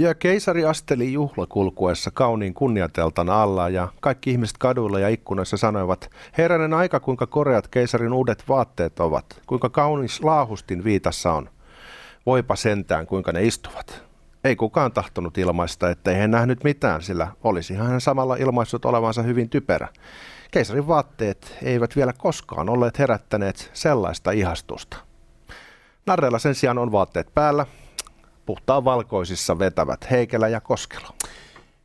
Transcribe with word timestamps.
Ja 0.00 0.14
keisari 0.14 0.64
asteli 0.64 1.12
juhlakulkuessa 1.12 2.10
kauniin 2.10 2.54
kunniateltan 2.54 3.30
alla 3.30 3.68
ja 3.68 3.88
kaikki 4.00 4.30
ihmiset 4.30 4.58
kaduilla 4.58 5.00
ja 5.00 5.08
ikkunoissa 5.08 5.56
sanoivat, 5.56 6.10
herranen 6.38 6.74
aika 6.74 7.00
kuinka 7.00 7.26
koreat 7.26 7.68
keisarin 7.68 8.12
uudet 8.12 8.44
vaatteet 8.48 9.00
ovat, 9.00 9.40
kuinka 9.46 9.68
kaunis 9.68 10.24
laahustin 10.24 10.84
viitassa 10.84 11.32
on. 11.32 11.48
Voipa 12.26 12.56
sentään 12.56 13.06
kuinka 13.06 13.32
ne 13.32 13.46
istuvat. 13.46 14.02
Ei 14.44 14.56
kukaan 14.56 14.92
tahtonut 14.92 15.38
ilmaista, 15.38 15.90
ettei 15.90 16.14
hän 16.14 16.30
nähnyt 16.30 16.64
mitään, 16.64 17.02
sillä 17.02 17.28
olisi 17.44 17.74
hän 17.74 18.00
samalla 18.00 18.36
ilmaissut 18.36 18.84
olevansa 18.84 19.22
hyvin 19.22 19.48
typerä. 19.48 19.88
Keisarin 20.54 20.86
vaatteet 20.88 21.56
eivät 21.62 21.96
vielä 21.96 22.12
koskaan 22.12 22.68
olleet 22.68 22.98
herättäneet 22.98 23.70
sellaista 23.72 24.30
ihastusta. 24.30 24.96
Narreilla 26.06 26.38
sen 26.38 26.54
sijaan 26.54 26.78
on 26.78 26.92
vaatteet 26.92 27.34
päällä, 27.34 27.66
puhtaan 28.46 28.84
valkoisissa 28.84 29.58
vetävät 29.58 30.10
Heikelä 30.10 30.48
ja 30.48 30.60
Koskelo. 30.60 31.08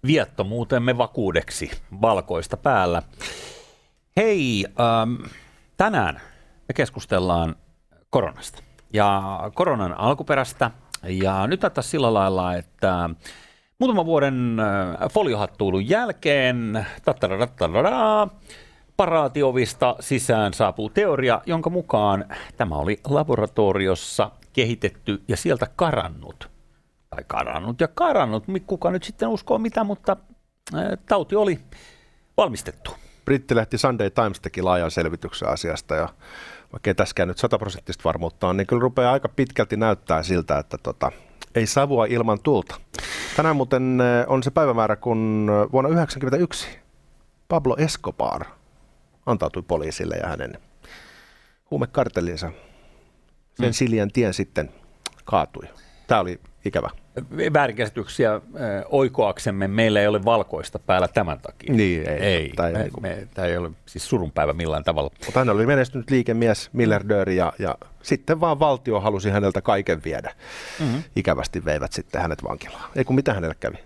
Viettomuutemme 0.05 0.97
vakuudeksi 0.97 1.71
valkoista 2.01 2.57
päällä. 2.57 3.03
Hei, 4.17 4.65
ähm, 4.65 5.15
tänään 5.77 6.15
me 6.67 6.73
keskustellaan 6.75 7.55
koronasta 8.09 8.63
ja 8.93 9.39
koronan 9.55 9.93
alkuperästä. 9.93 10.71
Ja 11.03 11.47
nyt 11.47 11.61
näyttää 11.61 11.81
sillä 11.81 12.13
lailla, 12.13 12.55
että 12.55 13.09
muutaman 13.79 14.05
vuoden 14.05 14.57
äh, 14.59 15.09
foliohattuulun 15.11 15.89
jälkeen 15.89 16.87
paraatiovista 18.97 19.95
sisään 19.99 20.53
saapuu 20.53 20.89
teoria, 20.89 21.41
jonka 21.45 21.69
mukaan 21.69 22.25
tämä 22.57 22.75
oli 22.75 22.99
laboratoriossa 23.07 24.31
kehitetty 24.53 25.21
ja 25.27 25.37
sieltä 25.37 25.67
karannut. 25.75 26.49
Tai 27.09 27.23
karannut 27.27 27.81
ja 27.81 27.87
karannut, 27.87 28.43
kuka 28.67 28.91
nyt 28.91 29.03
sitten 29.03 29.29
uskoo 29.29 29.57
mitä, 29.57 29.83
mutta 29.83 30.17
tauti 31.07 31.35
oli 31.35 31.59
valmistettu. 32.37 32.91
Brittilehti 33.25 33.77
Sunday 33.77 34.09
Times 34.09 34.39
teki 34.39 34.61
laajan 34.61 34.91
selvityksen 34.91 35.49
asiasta 35.49 35.95
ja 35.95 36.09
vaikka 36.71 36.93
tässäkään 36.93 37.27
nyt 37.27 37.37
sataprosenttista 37.37 38.03
varmuutta 38.03 38.47
on, 38.47 38.57
niin 38.57 38.67
kyllä 38.67 38.81
rupeaa 38.81 39.13
aika 39.13 39.29
pitkälti 39.29 39.77
näyttää 39.77 40.23
siltä, 40.23 40.57
että 40.59 40.77
tota, 40.77 41.11
ei 41.55 41.65
savua 41.65 42.05
ilman 42.05 42.39
tulta. 42.43 42.75
Tänään 43.35 43.55
muuten 43.55 43.97
on 44.27 44.43
se 44.43 44.51
päivämäärä, 44.51 44.95
kun 44.95 45.47
vuonna 45.71 45.89
1991 45.89 46.67
Pablo 47.47 47.75
Escobar 47.77 48.45
antautui 49.25 49.61
poliisille 49.61 50.15
ja 50.15 50.27
hänen 50.29 50.57
huumekartellinsa 51.71 52.51
sen 53.57 53.69
mm. 53.69 53.73
Siljan 53.73 54.11
tien 54.11 54.33
sitten 54.33 54.69
kaatui. 55.25 55.63
Tämä 56.07 56.21
oli 56.21 56.39
ikävä. 56.65 56.89
Väärinkäsityksiä 57.53 58.41
oikoaksemme 58.89 59.67
meillä 59.67 60.01
ei 60.01 60.07
ole 60.07 60.25
valkoista 60.25 60.79
päällä 60.79 61.07
tämän 61.07 61.39
takia. 61.39 61.73
Niin, 61.73 62.09
ei. 62.09 62.19
ei. 62.19 62.53
Tämä, 62.55 62.69
me, 62.69 62.89
me, 63.01 63.27
tämä 63.33 63.47
ei 63.47 63.57
ole 63.57 63.71
siis 63.85 64.09
surunpäivä 64.09 64.53
millään 64.53 64.83
tavalla. 64.83 65.11
Mutta 65.25 65.39
hän 65.39 65.49
oli 65.49 65.65
menestynyt 65.65 66.11
liikemies, 66.11 66.69
miljardööri 66.73 67.35
ja, 67.35 67.53
ja 67.59 67.75
sitten 68.03 68.39
vaan 68.39 68.59
valtio 68.59 68.99
halusi 68.99 69.29
häneltä 69.29 69.61
kaiken 69.61 70.01
viedä. 70.03 70.33
Mm-hmm. 70.79 71.03
Ikävästi 71.15 71.65
veivät 71.65 71.93
sitten 71.93 72.21
hänet 72.21 72.43
vankilaan. 72.43 72.89
Ei 72.95 73.03
kun 73.03 73.15
mitä 73.15 73.33
hänelle 73.33 73.55
kävi? 73.59 73.77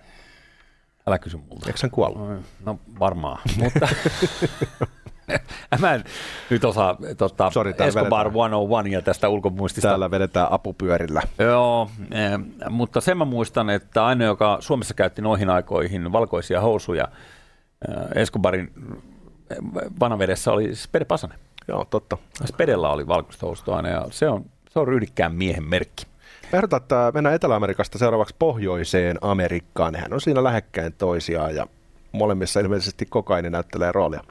Älä 1.07 1.19
kysy 1.19 1.37
multa. 1.37 1.67
Eikö 1.67 1.79
hän 1.81 1.91
kuollut? 1.91 2.29
No, 2.29 2.39
no 2.65 2.79
varmaan, 2.99 3.41
mutta 3.63 3.87
Mä 5.79 5.93
en 5.93 6.03
nyt 6.49 6.65
osaa 6.65 6.97
tota, 7.17 7.51
Sorry, 7.51 7.73
Escobar 7.79 8.27
101 8.27 8.91
ja 8.91 9.01
tästä 9.01 9.29
ulkomuistista. 9.29 9.87
Täällä 9.87 10.11
vedetään 10.11 10.47
apupyörillä. 10.51 11.21
Joo, 11.39 11.89
eh, 12.11 12.69
mutta 12.69 13.01
sen 13.01 13.17
mä 13.17 13.25
muistan, 13.25 13.69
että 13.69 14.05
ainoa, 14.05 14.27
joka 14.27 14.57
Suomessa 14.59 14.93
käytti 14.93 15.21
noihin 15.21 15.49
aikoihin 15.49 16.11
valkoisia 16.11 16.61
housuja 16.61 17.07
eh, 17.87 18.21
Escobarin 18.21 18.71
eh, 19.49 19.57
vanavedessä 19.99 20.51
oli 20.51 20.75
Spede 20.75 21.05
Pasanen. 21.05 21.39
Joo, 21.67 21.85
totta. 21.85 22.17
Spedellä 22.45 22.89
oli 22.89 23.07
valkoista 23.07 23.45
housusta 23.45 23.75
aina 23.75 23.89
ja 23.89 24.05
se 24.09 24.29
on, 24.29 24.45
se 24.69 24.79
on 24.79 24.87
ryhdikkään 24.87 25.35
miehen 25.35 25.63
merkki. 25.63 26.05
Ehdotan, 26.53 26.81
että 26.81 27.11
mennään 27.13 27.35
Etelä-Amerikasta 27.35 27.97
seuraavaksi 27.97 28.35
pohjoiseen 28.39 29.17
Amerikkaan. 29.21 29.93
Nehän 29.93 30.13
on 30.13 30.21
siinä 30.21 30.43
lähekkäin 30.43 30.93
toisiaan 30.93 31.55
ja 31.55 31.67
molemmissa 32.11 32.59
ilmeisesti 32.59 33.05
kokaini 33.05 33.49
näyttelee 33.49 33.91
roolia. 33.91 34.23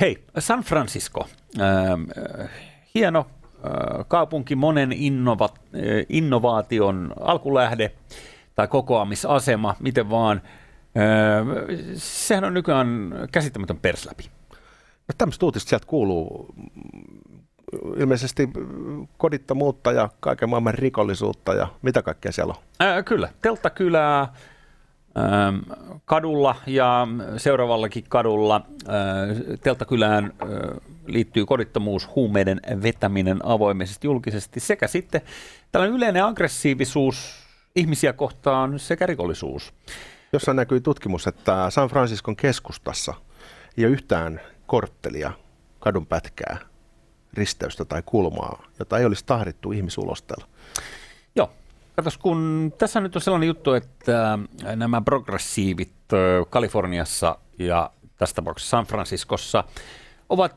Hei, 0.00 0.24
San 0.38 0.60
Francisco. 0.60 1.26
Äh, 1.60 2.50
hieno 2.94 3.18
äh, 3.18 4.04
kaupunki, 4.08 4.56
monen 4.56 4.92
innova, 4.92 5.44
äh, 5.44 5.80
innovaation 6.08 7.12
alkulähde 7.20 7.92
tai 8.54 8.68
kokoamisasema, 8.68 9.76
miten 9.80 10.10
vaan. 10.10 10.42
Äh, 10.96 11.46
sehän 11.96 12.44
on 12.44 12.54
nykyään 12.54 13.14
käsittämätön 13.32 13.78
persläpi. 13.78 14.30
No, 15.08 15.14
tämmöistä 15.18 15.46
uutista 15.46 15.68
sieltä 15.68 15.86
kuuluu 15.86 16.54
ilmeisesti 17.96 18.48
kodittomuutta 19.16 19.92
ja 19.92 20.08
kaiken 20.20 20.50
maailman 20.50 20.74
rikollisuutta 20.74 21.54
ja 21.54 21.68
mitä 21.82 22.02
kaikkea 22.02 22.32
siellä 22.32 22.54
on? 22.54 22.86
Äh, 22.86 23.04
kyllä, 23.04 23.28
telttakylää, 23.42 24.34
kadulla 26.04 26.56
ja 26.66 27.08
seuraavallakin 27.36 28.04
kadulla 28.08 28.60
Teltakylään 29.62 30.32
liittyy 31.06 31.46
kodittomuus, 31.46 32.08
huumeiden 32.16 32.60
vetäminen 32.82 33.38
avoimesti 33.42 34.06
julkisesti 34.06 34.60
sekä 34.60 34.86
sitten 34.86 35.20
tällainen 35.72 35.96
yleinen 35.96 36.24
aggressiivisuus 36.24 37.44
ihmisiä 37.76 38.12
kohtaan 38.12 38.78
sekä 38.78 39.06
rikollisuus. 39.06 39.72
Jossa 40.32 40.54
näkyy 40.54 40.80
tutkimus, 40.80 41.26
että 41.26 41.70
San 41.70 41.88
Franciscon 41.88 42.36
keskustassa 42.36 43.14
ei 43.76 43.84
ole 43.84 43.92
yhtään 43.92 44.40
korttelia, 44.66 45.32
kadun 45.78 46.06
pätkää, 46.06 46.58
risteystä 47.34 47.84
tai 47.84 48.02
kulmaa, 48.06 48.64
jota 48.78 48.98
ei 48.98 49.04
olisi 49.04 49.26
tahdittu 49.26 49.72
ihmisulostella. 49.72 50.48
Joo, 51.94 52.02
Katos, 52.02 52.18
kun 52.18 52.72
tässä 52.78 53.00
nyt 53.00 53.16
on 53.16 53.22
sellainen 53.22 53.46
juttu, 53.46 53.72
että 53.72 54.38
nämä 54.76 55.00
progressiivit 55.00 55.92
Kaliforniassa 56.50 57.38
ja 57.58 57.90
tässä 58.16 58.34
tapauksessa 58.34 58.70
San 58.70 58.86
Franciscossa 58.86 59.64
ovat 60.28 60.56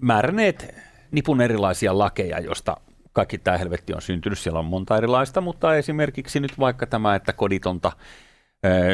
määränneet 0.00 0.74
nipun 1.10 1.40
erilaisia 1.40 1.98
lakeja, 1.98 2.40
joista 2.40 2.76
kaikki 3.12 3.38
tämä 3.38 3.58
helvetti 3.58 3.94
on 3.94 4.02
syntynyt. 4.02 4.38
Siellä 4.38 4.58
on 4.58 4.64
monta 4.64 4.96
erilaista, 4.96 5.40
mutta 5.40 5.76
esimerkiksi 5.76 6.40
nyt 6.40 6.58
vaikka 6.58 6.86
tämä, 6.86 7.14
että 7.14 7.32
koditonta, 7.32 7.92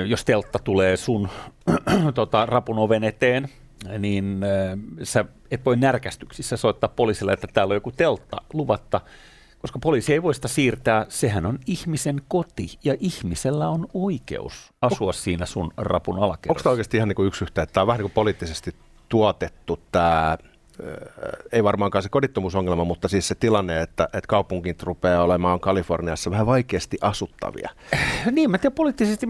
jos 0.06 0.24
teltta 0.24 0.58
tulee 0.58 0.96
sun 0.96 1.28
tota, 2.14 2.46
rapun 2.46 2.78
oven 2.78 3.04
eteen, 3.04 3.48
niin 3.98 4.40
sä 5.02 5.24
et 5.50 5.64
voi 5.64 5.76
närkästyksissä 5.76 6.56
soittaa 6.56 6.88
poliisille, 6.96 7.32
että 7.32 7.46
täällä 7.46 7.72
on 7.72 7.76
joku 7.76 7.92
teltta 7.92 8.36
luvatta, 8.52 9.00
koska 9.60 9.78
poliisi 9.78 10.12
ei 10.12 10.22
voi 10.22 10.34
sitä 10.34 10.48
siirtää, 10.48 11.06
sehän 11.08 11.46
on 11.46 11.58
ihmisen 11.66 12.22
koti 12.28 12.78
ja 12.84 12.94
ihmisellä 13.00 13.68
on 13.68 13.86
oikeus 13.94 14.72
asua 14.82 15.08
o- 15.08 15.12
siinä 15.12 15.46
sun 15.46 15.72
rapun 15.76 16.18
alakerrassa. 16.18 16.50
Onko 16.52 16.62
tämä 16.62 16.70
oikeasti 16.70 16.96
ihan 16.96 17.08
niin 17.08 17.16
kuin 17.16 17.26
yksi 17.26 17.44
yhtä, 17.44 17.62
että 17.62 17.72
tämä 17.72 17.82
on 17.82 17.86
vähän 17.86 17.98
niin 17.98 18.04
kuin 18.04 18.14
poliittisesti 18.14 18.74
tuotettu 19.08 19.80
tämä 19.92 20.38
ei 21.52 21.64
varmaankaan 21.64 22.02
se 22.02 22.08
kodittomuusongelma, 22.08 22.84
mutta 22.84 23.08
siis 23.08 23.28
se 23.28 23.34
tilanne, 23.34 23.82
että, 23.82 24.04
että 24.04 24.28
kaupunkit 24.28 24.82
rupeaa 24.82 25.22
olemaan 25.22 25.60
Kaliforniassa 25.60 26.30
vähän 26.30 26.46
vaikeasti 26.46 26.98
asuttavia. 27.00 27.70
Niin, 28.30 28.50
mä 28.50 28.58
tiedän 28.58 28.74
poliittisesti, 28.74 29.28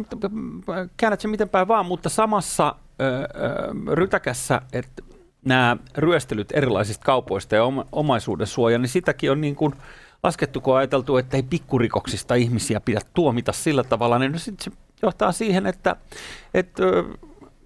käännät 0.97 1.21
sen 1.21 1.31
miten 1.31 1.49
päin 1.49 1.69
vaan, 1.69 1.87
mutta 1.87 2.09
samassa 2.09 2.75
ö, 3.01 3.05
ö, 3.05 3.95
rytäkässä, 3.95 4.63
että 4.73 5.03
nämä 5.45 5.77
ryöstelyt 5.97 6.53
erilaisista 6.53 7.05
kaupoista 7.05 7.55
ja 7.55 7.65
oma, 7.65 7.87
omaisuuden 7.93 8.47
suoja, 8.47 8.79
niin 8.79 8.89
sitäkin 8.89 9.31
on 9.31 9.41
niin 9.41 9.57
kuin– 9.57 9.75
laskettu, 10.23 10.61
kun 10.61 10.77
ajateltu, 10.77 11.17
että 11.17 11.37
ei 11.37 11.43
pikkurikoksista 11.43 12.35
ihmisiä 12.35 12.81
pidä 12.81 13.01
tuomita 13.15 13.53
sillä 13.53 13.85
tavalla, 13.85 14.19
niin 14.19 14.33
no 14.33 14.39
sitten 14.39 14.65
se 14.65 14.79
johtaa 15.03 15.33
siihen, 15.33 15.67
että, 15.67 15.97
että 16.55 16.83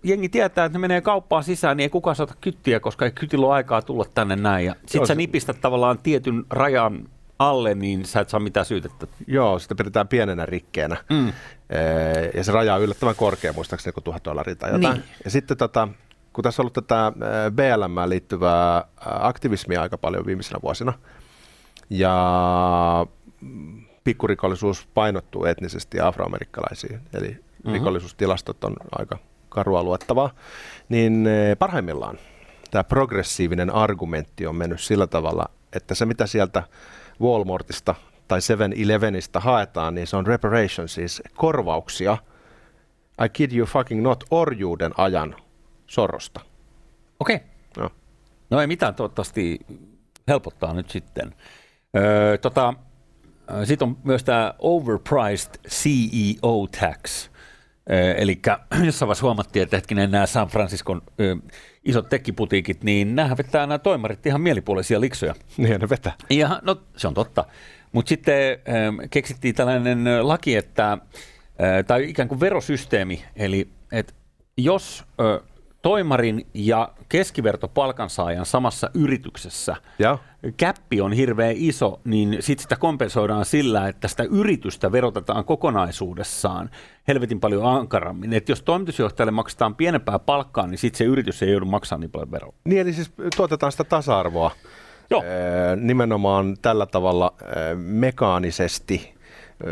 jengi 0.04 0.28
tietää, 0.28 0.64
että 0.64 0.78
ne 0.78 0.80
menee 0.80 1.00
kauppaan 1.00 1.44
sisään, 1.44 1.76
niin 1.76 1.82
ei 1.82 1.90
kukaan 1.90 2.16
saata 2.16 2.34
kyttiä, 2.40 2.80
koska 2.80 3.04
ei 3.04 3.10
kytillä 3.10 3.46
ole 3.46 3.54
aikaa 3.54 3.82
tulla 3.82 4.04
tänne 4.14 4.36
näin. 4.36 4.66
Ja 4.66 4.74
sitten 4.86 5.06
sä 5.06 5.14
nipistät 5.14 5.60
tavallaan 5.60 5.98
tietyn 5.98 6.44
rajan 6.50 7.08
alle, 7.38 7.74
niin 7.74 8.04
sä 8.04 8.20
et 8.20 8.28
saa 8.28 8.40
mitään 8.40 8.66
syytettä. 8.66 9.06
Joo, 9.26 9.58
sitä 9.58 9.74
pidetään 9.74 10.08
pienenä 10.08 10.46
rikkeenä. 10.46 10.96
Mm. 11.10 11.32
ja 12.34 12.44
se 12.44 12.52
raja 12.52 12.74
on 12.74 12.82
yllättävän 12.82 13.14
korkea, 13.14 13.52
muistaakseni 13.52 13.88
joku 13.88 14.00
tuhat 14.00 14.24
dollaria 14.24 14.56
tai 14.56 14.72
jotain. 14.72 14.94
Niin. 14.94 15.04
Ja 15.24 15.30
sitten 15.30 15.56
tota, 15.56 15.88
kun 16.32 16.44
tässä 16.44 16.62
on 16.62 16.64
ollut 16.64 16.74
tätä 16.74 17.12
BLM 17.50 18.08
liittyvää 18.08 18.84
aktivismia 19.04 19.82
aika 19.82 19.98
paljon 19.98 20.26
viimeisenä 20.26 20.58
vuosina, 20.62 20.92
ja 21.90 23.06
pikkurikollisuus 24.04 24.88
painottuu 24.94 25.44
etnisesti 25.44 26.00
afroamerikkalaisiin, 26.00 27.00
eli 27.14 27.28
mm-hmm. 27.28 27.72
rikollisuustilastot 27.72 28.64
on 28.64 28.76
aika 28.98 29.18
karua 29.48 29.82
luettavaa, 29.82 30.30
niin 30.88 31.26
eh, 31.26 31.58
parhaimmillaan 31.58 32.18
tämä 32.70 32.84
progressiivinen 32.84 33.70
argumentti 33.70 34.46
on 34.46 34.56
mennyt 34.56 34.80
sillä 34.80 35.06
tavalla, 35.06 35.44
että 35.72 35.94
se 35.94 36.06
mitä 36.06 36.26
sieltä 36.26 36.62
Walmartista 37.20 37.94
tai 38.28 38.38
7-Elevenistä 38.38 39.40
haetaan, 39.40 39.94
niin 39.94 40.06
se 40.06 40.16
on 40.16 40.26
reparation, 40.26 40.88
siis 40.88 41.22
korvauksia. 41.34 42.16
I 43.24 43.28
kid 43.28 43.52
you 43.52 43.66
fucking 43.66 44.02
not 44.02 44.24
orjuuden 44.30 44.92
ajan 44.96 45.36
sorosta. 45.86 46.40
Okei. 47.20 47.36
Okay. 47.36 47.48
No. 47.78 47.90
no 48.50 48.60
ei 48.60 48.66
mitään, 48.66 48.94
toivottavasti 48.94 49.60
helpottaa 50.28 50.72
nyt 50.74 50.90
sitten. 50.90 51.34
Öö, 51.96 52.38
tota, 52.38 52.74
sitten 53.64 53.88
on 53.88 53.96
myös 54.04 54.24
tämä 54.24 54.54
overpriced 54.58 55.50
CEO 55.68 56.66
tax. 56.80 57.30
Eli 58.16 58.40
jossain 58.86 59.06
vaiheessa 59.06 59.26
huomattiin, 59.26 59.62
että 59.62 59.76
hetkinen 59.76 60.10
nämä 60.10 60.26
San 60.26 60.48
Franciscon 60.48 61.02
ö, 61.20 61.36
isot 61.84 62.08
tekkiputiikit, 62.08 62.84
niin 62.84 63.16
nämähän 63.16 63.36
vetää 63.36 63.66
nämä 63.66 63.78
toimarit 63.78 64.26
ihan 64.26 64.40
mielipuolisia 64.40 65.00
liksoja. 65.00 65.34
Niin 65.56 65.80
ne 65.80 65.88
vetää. 65.88 66.12
Ja, 66.30 66.60
no 66.62 66.76
se 66.96 67.08
on 67.08 67.14
totta. 67.14 67.44
Mutta 67.92 68.08
sitten 68.08 68.34
ö, 68.52 69.08
keksittiin 69.10 69.54
tällainen 69.54 70.28
laki, 70.28 70.56
että, 70.56 70.98
ö, 71.78 71.82
tai 71.82 72.10
ikään 72.10 72.28
kuin 72.28 72.40
verosysteemi, 72.40 73.24
eli 73.36 73.68
että 73.92 74.12
jos 74.56 75.04
ö, 75.20 75.40
toimarin 75.84 76.46
ja 76.54 76.88
keskiverto 77.08 77.68
palkansaajan 77.68 78.46
samassa 78.46 78.90
yrityksessä 78.94 79.76
ja. 79.98 80.18
käppi 80.56 81.00
on 81.00 81.12
hirveän 81.12 81.54
iso, 81.56 82.00
niin 82.04 82.36
sitten 82.40 82.62
sitä 82.62 82.76
kompensoidaan 82.76 83.44
sillä, 83.44 83.88
että 83.88 84.08
sitä 84.08 84.22
yritystä 84.22 84.92
verotetaan 84.92 85.44
kokonaisuudessaan 85.44 86.70
helvetin 87.08 87.40
paljon 87.40 87.66
ankarammin. 87.66 88.32
Et 88.32 88.48
jos 88.48 88.62
toimitusjohtajalle 88.62 89.30
maksetaan 89.30 89.74
pienempää 89.74 90.18
palkkaa, 90.18 90.66
niin 90.66 90.78
sitten 90.78 90.98
se 90.98 91.04
yritys 91.04 91.42
ei 91.42 91.50
joudu 91.50 91.66
maksamaan 91.66 92.00
niin 92.00 92.10
paljon 92.10 92.30
veroa. 92.30 92.54
Niin, 92.64 92.80
eli 92.80 92.92
siis 92.92 93.12
tuotetaan 93.36 93.72
sitä 93.72 93.84
tasa-arvoa 93.84 94.50
Joo. 95.10 95.22
nimenomaan 95.76 96.56
tällä 96.62 96.86
tavalla 96.86 97.34
mekaanisesti 97.76 99.14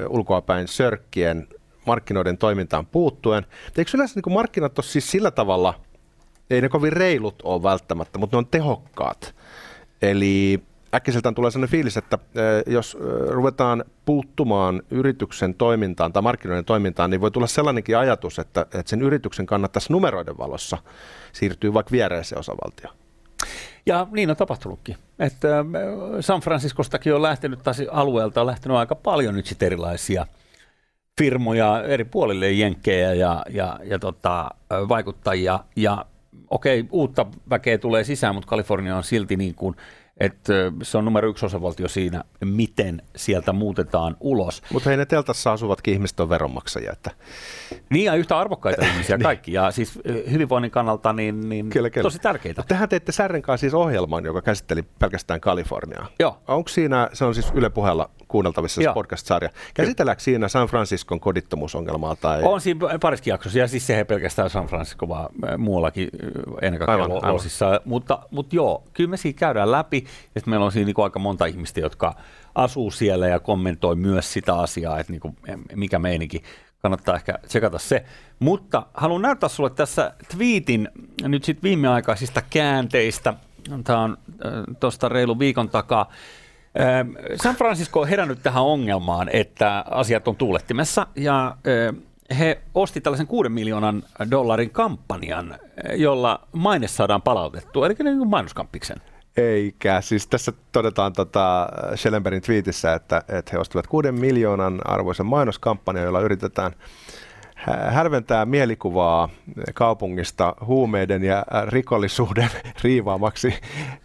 ulkoapäin 0.09 0.69
sörkkien 0.69 1.49
markkinoiden 1.87 2.39
toimintaan 2.39 2.87
puuttuen. 2.87 3.47
Eikö 3.79 3.91
yleensä 3.95 4.21
niin 4.21 4.35
markkinat 4.35 4.79
ole 4.79 4.85
siis 4.85 5.11
sillä 5.11 5.31
tavalla– 5.31 5.75
ei 6.51 6.61
ne 6.61 6.69
kovin 6.69 6.93
reilut 6.93 7.43
ole 7.43 7.63
välttämättä, 7.63 8.19
mutta 8.19 8.37
ne 8.37 8.39
on 8.39 8.47
tehokkaat. 8.47 9.35
Eli 10.03 10.63
äkkiseltään 10.95 11.35
tulee 11.35 11.51
sellainen 11.51 11.71
fiilis, 11.71 11.97
että 11.97 12.19
jos 12.67 12.99
ruvetaan 13.29 13.85
puuttumaan 14.05 14.83
yrityksen 14.91 15.55
toimintaan 15.55 16.13
tai 16.13 16.23
markkinoiden 16.23 16.65
toimintaan, 16.65 17.11
niin 17.11 17.21
voi 17.21 17.31
tulla 17.31 17.47
sellainenkin 17.47 17.99
ajatus, 17.99 18.39
että, 18.39 18.61
että 18.61 18.83
sen 18.87 19.03
yrityksen 19.03 19.47
kannattaisi 19.47 19.93
numeroiden 19.93 20.39
valossa 20.39 20.79
siirtyä 21.33 21.75
vaikka 21.75 21.93
viereiseen 21.93 22.39
osavaltioon. 22.39 22.97
Ja 23.87 24.07
niin 24.11 24.31
on 24.31 24.37
tapahtunutkin. 24.37 24.97
Että 25.19 25.65
San 26.21 26.41
Franciscostakin 26.41 27.15
on 27.15 27.23
lähtenyt 27.23 27.63
taas 27.63 27.83
alueelta 27.91 28.41
on 28.41 28.47
lähtenyt 28.47 28.77
aika 28.77 28.95
paljon 28.95 29.35
nyt 29.35 29.47
sitten 29.47 29.67
erilaisia 29.67 30.27
firmoja 31.19 31.85
eri 31.85 32.05
puolille 32.05 32.51
jenkkejä 32.51 33.15
ja, 33.15 33.45
ja, 33.51 33.79
ja 33.85 33.99
tota, 33.99 34.51
vaikuttajia. 34.71 35.61
Ja 35.77 36.05
okei, 36.51 36.85
uutta 36.91 37.27
väkeä 37.51 37.79
tulee 37.79 38.05
sisään, 38.05 38.35
mutta 38.35 38.49
Kalifornia 38.49 38.97
on 38.97 39.05
silti 39.05 39.37
niin 39.37 39.55
kuin, 39.55 39.77
että 40.21 40.53
se 40.83 40.99
on 40.99 41.05
numero 41.05 41.29
yksi 41.29 41.47
osavaltio 41.47 41.89
siinä, 41.89 42.25
miten 42.45 43.03
sieltä 43.17 43.53
muutetaan 43.53 44.17
ulos. 44.21 44.63
Mutta 44.73 44.91
hei 44.91 44.97
ne 44.97 45.07
teltassa 45.07 45.53
asuvatkin 45.53 45.95
ihmiset 45.95 46.21
on 46.21 46.29
veronmaksajia. 46.29 46.93
Että... 46.93 47.11
Niin 47.91 48.05
ja 48.05 48.15
yhtä 48.15 48.39
arvokkaita 48.39 48.87
ihmisiä 48.93 49.17
niin. 49.17 49.23
kaikki. 49.25 49.53
Ja 49.53 49.71
siis 49.71 49.99
hyvinvoinnin 50.31 50.71
kannalta 50.71 51.13
niin, 51.13 51.49
niin 51.49 51.71
kyllä, 51.71 51.91
kyllä. 51.91 52.03
tosi 52.03 52.19
tärkeitä. 52.19 52.65
Tähän 52.69 52.89
teitte 52.89 53.13
Särren 53.13 53.43
kanssa 53.43 53.61
siis 53.61 53.75
ohjelman, 53.75 54.25
joka 54.25 54.43
käsitteli 54.43 54.83
pelkästään 54.83 55.41
Kaliforniaa. 55.41 56.09
Joo. 56.19 56.39
Onko 56.49 56.69
siinä, 56.69 57.09
se 57.13 57.25
on 57.25 57.35
siis 57.35 57.53
Yle 57.55 57.71
puheella 57.71 58.11
kuunneltavissa 58.29 58.83
se 58.83 58.93
podcast-sarja. 58.95 59.51
Käsitelläänkö 59.75 60.23
siinä 60.23 60.49
San 60.49 60.69
Franciscon 60.69 61.21
kodittomuusongelmaa? 61.21 62.17
Tai... 62.17 62.43
On 62.43 62.61
siinä 62.61 62.99
pariskin 63.01 63.31
jaksossa, 63.31 63.59
ja 63.59 63.69
siis 63.69 63.87
se 63.87 63.99
ei 63.99 64.05
pelkästään 64.05 64.51
San 64.51 64.67
Francisco, 64.67 65.09
vaan 65.09 65.29
muuallakin 65.59 66.09
ennen 66.63 66.79
kaikkea 66.79 67.05
aivan, 67.05 67.25
aivan. 67.25 67.81
Mutta, 67.85 68.19
mutta 68.31 68.57
joo, 68.57 68.85
kyllä 68.93 69.11
me 69.11 69.17
siinä 69.17 69.39
käydään 69.39 69.71
läpi, 69.71 70.02
että 70.37 70.51
meillä 70.51 70.67
on 70.67 70.73
siinä 70.73 70.87
niin 70.87 71.05
aika 71.05 71.19
monta 71.19 71.47
ihmistä, 71.47 71.81
jotka 71.81 72.15
asuu 72.55 72.91
siellä 72.91 73.29
ja 73.29 73.41
kommentoi 73.41 73.97
myös 73.97 74.33
sitä 74.33 74.55
asiaa, 74.55 74.99
että 74.99 75.13
niin 75.13 75.21
kuin, 75.21 75.37
mikä 75.75 75.99
meininki. 75.99 76.43
Kannattaa 76.79 77.17
ehkä 77.17 77.39
tsekata 77.47 77.79
se. 77.79 78.05
Mutta 78.39 78.87
haluan 78.95 79.23
näyttää 79.23 79.49
sulle 79.49 79.71
tässä 79.71 80.15
tweetin 80.37 80.89
nyt 81.23 81.45
sitten 81.45 81.63
viimeaikaisista 81.63 82.43
käänteistä. 82.51 83.35
Tämä 83.85 84.01
on 84.01 84.19
äh, 84.31 84.53
tuosta 84.81 85.09
reilu 85.09 85.39
viikon 85.39 85.69
takaa. 85.69 86.11
San 87.43 87.57
Francisco 87.57 88.01
on 88.01 88.09
herännyt 88.09 88.43
tähän 88.43 88.63
ongelmaan, 88.63 89.29
että 89.33 89.85
asiat 89.91 90.29
on 90.29 90.37
tuulettimessa 90.37 91.07
ja 91.17 91.57
he 92.39 92.63
osti 92.75 93.01
tällaisen 93.01 93.27
6 93.27 93.49
miljoonan 93.49 94.03
dollarin 94.31 94.71
kampanjan, 94.71 95.59
jolla 95.95 96.41
maine 96.53 96.89
saadaan 96.89 97.23
palautettua, 97.23 97.87
eli 97.87 97.95
niin 98.05 98.19
kuin 98.19 98.31
mainoskampiksen. 98.31 98.97
Eikä. 99.37 100.01
Siis 100.01 100.27
tässä 100.27 100.53
todetaan 100.73 101.13
tota 101.13 101.69
Schellenbergin 101.97 102.43
twiitissä, 102.43 102.95
että, 102.95 103.23
että 103.29 103.51
he 103.53 103.59
ostivat 103.59 103.87
6 103.87 104.13
miljoonan 104.13 104.81
arvoisen 104.85 105.27
mainoskampanjan, 105.27 106.05
jolla 106.05 106.21
yritetään 106.21 106.73
hälventää 107.89 108.47
mielikuvaa 108.47 109.29
kaupungista 109.75 110.57
huumeiden 110.67 111.25
ja 111.25 111.45
rikollisuuden 111.69 112.51
riivaamaksi 112.85 113.55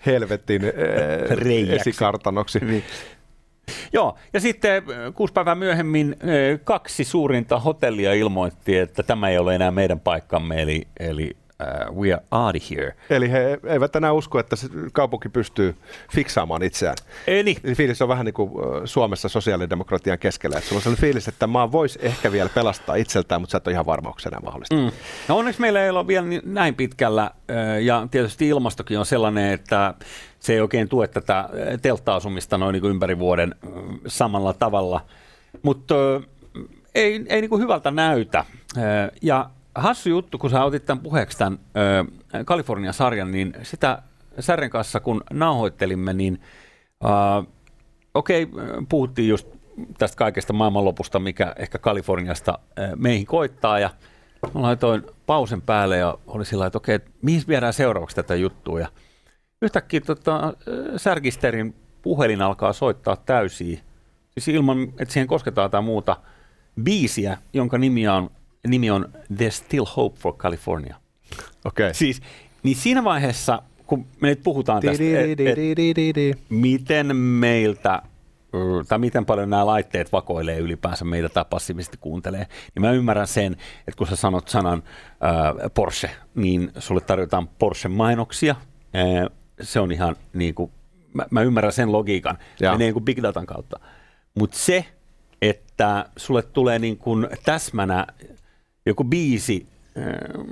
helvetin 0.05 0.61
esikartanoksi. 1.69 2.59
Niin. 2.59 2.83
Joo, 3.93 4.17
ja 4.33 4.39
sitten 4.39 4.83
kuusi 5.15 5.33
päivää 5.33 5.55
myöhemmin 5.55 6.15
kaksi 6.63 7.03
suurinta 7.03 7.59
hotellia 7.59 8.13
ilmoitti, 8.13 8.77
että 8.77 9.03
tämä 9.03 9.29
ei 9.29 9.37
ole 9.37 9.55
enää 9.55 9.71
meidän 9.71 9.99
paikkamme, 9.99 10.61
eli, 10.61 10.87
eli 10.99 11.37
uh, 11.89 12.01
we 12.01 12.13
are 12.13 12.23
out 12.31 12.55
of 12.55 12.69
here. 12.71 12.95
Eli 13.09 13.31
he 13.31 13.59
eivät 13.63 13.95
enää 13.95 14.13
usko, 14.13 14.39
että 14.39 14.55
se 14.55 14.67
kaupunki 14.93 15.29
pystyy 15.29 15.75
fiksaamaan 16.13 16.63
itseään. 16.63 16.95
Ei 17.27 17.43
niin. 17.43 17.57
Eli 17.63 17.75
fiilis 17.75 18.01
on 18.01 18.07
vähän 18.07 18.25
niin 18.25 18.33
kuin 18.33 18.51
Suomessa 18.85 19.29
sosiaalidemokratian 19.29 20.19
keskellä. 20.19 20.57
Että 20.57 20.69
sulla 20.69 20.79
on 20.79 20.83
sellainen 20.83 21.01
fiilis, 21.01 21.27
että 21.27 21.47
maa 21.47 21.71
voisi 21.71 21.99
ehkä 22.01 22.31
vielä 22.31 22.49
pelastaa 22.49 22.95
itseltään, 22.95 23.41
mutta 23.41 23.51
sä 23.51 23.57
et 23.57 23.67
ole 23.67 23.73
ihan 23.73 23.85
varma, 23.85 24.09
onko 24.09 24.19
se 24.19 24.29
enää 24.29 24.39
mahdollista. 24.39 24.75
Mm. 24.75 24.91
No 25.27 25.37
onneksi 25.37 25.61
meillä 25.61 25.83
ei 25.83 25.89
ole 25.89 26.07
vielä 26.07 26.27
näin 26.45 26.75
pitkällä, 26.75 27.31
ja 27.81 28.07
tietysti 28.11 28.47
ilmastokin 28.47 28.99
on 28.99 29.05
sellainen, 29.05 29.53
että 29.53 29.93
se 30.39 30.53
ei 30.53 30.61
oikein 30.61 30.89
tue 30.89 31.07
tätä 31.07 31.49
teltta-asumista 31.81 32.57
noin 32.57 32.73
niin 32.73 32.81
kuin 32.81 32.91
ympäri 32.91 33.19
vuoden 33.19 33.55
samalla 34.07 34.53
tavalla. 34.53 35.05
Mutta 35.61 35.95
ei, 36.95 37.25
ei 37.29 37.41
niin 37.41 37.49
kuin 37.49 37.61
hyvältä 37.61 37.91
näytä. 37.91 38.45
Ja 39.21 39.49
hassu 39.77 40.09
juttu, 40.09 40.37
kun 40.37 40.49
sä 40.49 40.63
otit 40.63 40.85
tämän 40.85 41.03
puheeksi 41.03 41.37
tämän 41.37 41.59
ö, 41.77 42.05
Kalifornia-sarjan, 42.45 43.31
niin 43.31 43.53
sitä 43.63 44.01
Särren 44.39 44.69
kanssa 44.69 44.99
kun 44.99 45.23
nauhoittelimme, 45.33 46.13
niin 46.13 46.41
äh, 47.05 47.47
okei, 48.13 48.43
okay, 48.43 48.65
puhuttiin 48.89 49.29
just 49.29 49.47
tästä 49.97 50.17
kaikesta 50.17 50.53
maailmanlopusta, 50.53 51.19
mikä 51.19 51.53
ehkä 51.57 51.77
Kaliforniasta 51.77 52.59
äh, 52.79 52.91
meihin 52.95 53.25
koittaa, 53.25 53.79
ja 53.79 53.89
mä 54.53 54.61
laitoin 54.61 55.03
pausen 55.25 55.61
päälle 55.61 55.97
ja 55.97 56.17
oli 56.27 56.45
sillä 56.45 56.65
että 56.65 56.77
okei, 56.77 56.95
okay, 56.95 57.07
mihin 57.21 57.43
viedään 57.47 57.73
seuraavaksi 57.73 58.15
tätä 58.15 58.35
juttua, 58.35 58.79
ja 58.79 58.87
yhtäkkiä 59.61 60.01
tota, 60.01 60.53
Särkisterin 60.97 61.75
puhelin 62.01 62.41
alkaa 62.41 62.73
soittaa 62.73 63.15
täysiä, 63.15 63.79
siis 64.31 64.47
ilman, 64.47 64.83
että 64.83 65.13
siihen 65.13 65.27
kosketaan 65.27 65.71
tai 65.71 65.81
muuta, 65.81 66.17
biisiä, 66.83 67.37
jonka 67.53 67.77
nimi 67.77 68.07
on 68.07 68.29
nimi 68.67 68.91
on 68.91 69.05
There's 69.33 69.51
Still 69.51 69.85
Hope 69.95 70.19
for 70.19 70.33
California. 70.37 70.95
Okay. 71.65 71.93
Siis, 71.93 72.21
niin 72.63 72.75
siinä 72.75 73.03
vaiheessa, 73.03 73.61
kun 73.85 74.05
me 74.21 74.27
nyt 74.27 74.43
puhutaan 74.43 74.81
tästä, 74.81 75.03
et, 75.03 75.39
et, 75.39 76.39
miten 76.49 77.15
meiltä 77.15 78.01
tai 78.87 78.99
miten 78.99 79.25
paljon 79.25 79.49
nämä 79.49 79.65
laitteet 79.65 80.11
vakoilee 80.11 80.59
ylipäänsä 80.59 81.05
meitä 81.05 81.29
tai 81.29 81.45
passiivisesti 81.49 81.97
kuuntelee, 82.01 82.47
niin 82.75 82.81
mä 82.81 82.91
ymmärrän 82.91 83.27
sen, 83.27 83.53
että 83.87 83.97
kun 83.97 84.07
sä 84.07 84.15
sanot 84.15 84.47
sanan 84.47 84.83
äh, 85.09 85.71
Porsche, 85.73 86.09
niin 86.35 86.71
sulle 86.79 87.01
tarjotaan 87.01 87.47
Porsche-mainoksia. 87.47 88.55
Äh, 88.95 89.37
se 89.61 89.79
on 89.79 89.91
ihan 89.91 90.15
niin 90.33 90.55
kuin, 90.55 90.71
mä, 91.13 91.25
mä 91.31 91.41
ymmärrän 91.41 91.73
sen 91.73 91.91
logiikan, 91.91 92.37
ja. 92.59 92.71
menee 92.71 92.85
niin 92.85 92.93
kuin 92.93 93.05
big 93.05 93.23
datan 93.23 93.45
kautta. 93.45 93.79
Mutta 94.35 94.57
se, 94.57 94.85
että 95.41 96.05
sulle 96.15 96.41
tulee 96.41 96.79
niin 96.79 96.97
kuin 96.97 97.27
täsmänä 97.45 98.07
joku 98.87 99.03
biisi 99.03 99.67
äh, 99.97 100.03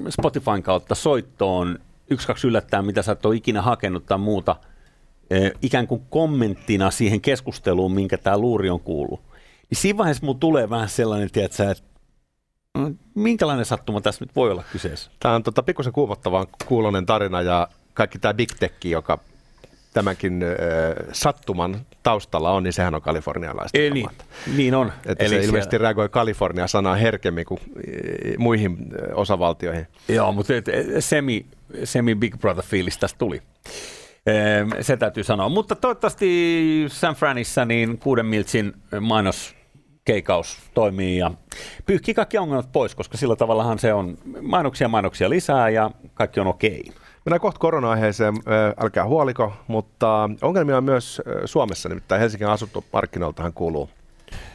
Spotifyn 0.10 0.64
kautta 0.64 0.96
soittoon, 0.96 1.80
yksi, 2.10 2.28
kaksi 2.28 2.48
yllättää, 2.48 2.82
mitä 2.82 3.02
sä 3.02 3.12
et 3.12 3.26
ole 3.26 3.36
ikinä 3.36 3.62
hakenut 3.62 4.06
tai 4.06 4.18
muuta, 4.18 4.56
äh, 5.34 5.52
ikään 5.62 5.88
kuin 5.88 6.02
kommenttina 6.10 6.92
siihen 6.92 7.22
keskusteluun, 7.22 7.92
minkä 7.92 8.18
tämä 8.18 8.38
luuri 8.38 8.70
on 8.70 8.80
kuullut. 8.80 9.22
Niin 9.70 9.78
siinä 9.78 9.98
vaiheessa 9.98 10.26
mulla 10.26 10.40
tulee 10.40 10.70
vähän 10.70 10.90
sellainen, 10.90 11.32
tiedätkö, 11.32 11.72
että 11.72 11.84
mm, 12.78 12.98
minkälainen 13.16 13.66
sattuma 13.66 14.02
tässä 14.02 14.26
nyt 14.26 14.36
voi 14.36 14.52
olla 14.52 14.64
kyseessä? 14.72 15.12
Tämä 15.20 15.36
on 15.36 15.44
tota, 15.44 15.64
pikkusen 15.64 15.94
kuumottavan 15.94 16.48
kuulonen 16.66 17.06
tarina 17.06 17.42
ja 17.42 17.68
kaikki 17.94 18.20
tämä 18.20 18.34
big 18.34 18.52
tech, 18.60 18.86
joka 18.86 19.20
tämänkin 19.96 20.44
äh, 20.44 20.50
sattuman 21.12 21.78
taustalla 22.04 22.52
on, 22.52 22.64
niin 22.64 22.74
sehän 22.74 22.96
on 22.96 23.02
kalifornialaista. 23.02 23.78
Eli, 23.78 24.06
niin 24.56 24.76
on. 24.76 24.92
Että 25.06 25.24
Eli 25.24 25.30
se 25.30 25.30
siellä... 25.30 25.46
ilmeisesti 25.46 25.78
reagoi 25.78 26.10
Kalifornia-sanaa 26.10 26.96
herkemmin 26.96 27.46
kuin 27.46 27.60
muihin 28.38 28.78
osavaltioihin. 29.14 29.88
Joo, 30.08 30.32
mutta 30.32 30.54
semi, 31.00 31.46
semi 31.84 32.16
Big 32.16 32.36
Brother-fiilis 32.36 32.98
tästä 33.00 33.18
tuli. 33.18 33.42
Se 34.82 34.98
täytyy 34.98 35.24
sanoa. 35.24 35.50
Mutta 35.50 35.76
toivottavasti 35.76 36.86
San 36.88 37.16
Franissa 37.16 37.66
niin 37.66 37.98
kuuden 37.98 38.26
miltsin 38.26 38.74
mainos 39.00 39.56
keikaus 40.06 40.58
toimii 40.74 41.18
ja 41.18 41.32
pyyhkii 41.86 42.14
kaikki 42.14 42.38
ongelmat 42.38 42.72
pois, 42.72 42.96
koska 42.96 43.18
sillä 43.18 43.36
tavallahan 43.36 43.80
se 43.80 43.94
on 43.94 44.18
mainoksia 44.42 44.88
mainoksia 44.88 45.30
lisää 45.30 45.70
ja 45.70 45.92
kaikki 46.14 46.40
on 46.40 46.48
okei. 46.48 46.84
Mennään 47.26 47.42
kohta 47.42 47.60
korona-aiheeseen, 47.60 48.34
älkää 48.84 49.06
huoliko, 49.06 49.54
mutta 49.68 50.30
ongelmia 50.42 50.78
on 50.78 50.84
myös 50.84 51.22
Suomessa, 51.46 51.90
nimittäin 51.90 52.22
Helsingin 52.22 52.48
asuntomarkkinoiltahan 52.48 53.54
kuuluu 53.54 53.90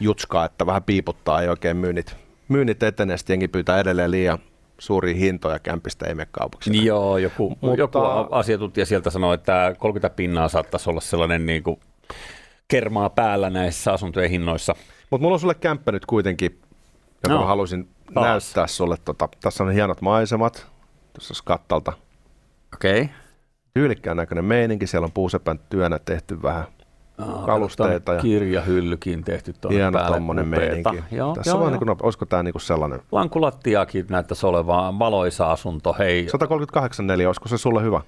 jutskaa, 0.01 0.45
että 0.45 0.67
vähän 0.67 0.83
piiputtaa, 0.83 1.43
ei 1.43 1.49
oikein 1.49 1.77
myynnit, 1.77 2.17
myynnit 2.49 2.83
etenee, 2.83 3.17
jengi 3.29 3.49
pyytää 3.49 3.81
edelleen 3.81 4.11
liian 4.11 4.39
suuria 4.79 5.15
hintoja 5.15 5.59
kämpistä 5.59 6.07
ei 6.07 6.15
mene 6.15 6.29
kaupaksi. 6.31 6.71
Niin 6.71 6.85
joo, 6.85 7.19
joku, 7.19 7.49
Mutta... 7.61 7.79
joku 7.79 7.99
asiantuntija 8.31 8.87
sieltä 8.87 9.11
sanoi, 9.11 9.35
että 9.35 9.75
30 9.79 10.17
pinnaa 10.17 10.49
saattaisi 10.49 10.91
olla 10.91 11.01
sellainen 11.01 11.47
niin 11.47 11.63
kuin 11.63 11.81
kermaa 12.69 13.11
päällä 13.11 13.51
näissä 13.51 13.93
asuntojen 13.93 14.31
hinnoissa. 14.31 14.75
Mutta 15.11 15.23
mulla 15.23 15.35
on 15.35 15.41
sulle 15.41 15.55
kämppä 15.55 15.93
nyt 15.93 16.07
kuitenkin, 16.07 16.61
joka 17.23 17.35
no. 17.35 17.57
Taas. 18.15 18.27
näyttää 18.27 18.67
sulle. 18.67 18.97
Tota, 19.05 19.29
tässä 19.41 19.65
on 19.65 19.73
hienot 19.73 20.01
maisemat, 20.01 20.67
tuossa 21.13 21.35
skattalta. 21.35 21.93
Okei. 22.75 23.03
Okay. 23.03 23.15
Tyylikkään 23.75 24.17
näköinen 24.17 24.45
meininki, 24.45 24.87
siellä 24.87 25.05
on 25.05 25.13
puusepän 25.13 25.59
työnä 25.59 25.99
tehty 25.99 26.43
vähän 26.43 26.65
Aa, 27.19 27.47
kalusteita. 27.47 28.15
Ja 28.15 28.21
kirjahyllykin 28.21 29.25
tehty 29.25 29.53
tuonne 29.61 29.79
Hieno 29.79 30.07
tuommoinen 30.07 30.49
meininki. 30.49 31.03
Joo, 31.11 31.35
Tässä 31.35 31.51
joo, 31.51 31.59
on 31.59 31.63
joo. 31.63 31.71
Niin 31.71 31.79
kuin, 31.79 31.97
olisiko 32.03 32.27
tämä 32.27 32.43
niin 32.43 32.53
kuin 32.53 32.63
sellainen? 32.63 33.01
Lankulattiakin 33.13 34.07
näyttäisi 34.09 34.47
olevan 34.47 34.99
valoisa 34.99 35.53
asunto. 35.53 35.97
Hei. 35.99 36.29
138 36.29 37.07
neliö, 37.07 37.29
olisiko 37.29 37.49
se 37.49 37.59
sulle 37.59 37.83
hyvä? 37.83 38.01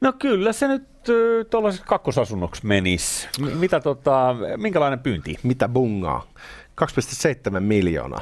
No 0.00 0.12
kyllä 0.12 0.52
se 0.52 0.68
nyt 0.68 0.88
tuollaiseksi 1.50 1.86
kakkosasunnoksi 1.86 2.66
menisi. 2.66 3.28
Mitä 3.58 3.80
tota, 3.80 4.36
minkälainen 4.56 4.98
pyynti? 4.98 5.38
Mitä 5.42 5.68
bungaa? 5.68 6.26
2,7 6.80 7.60
miljoonaa. 7.60 8.20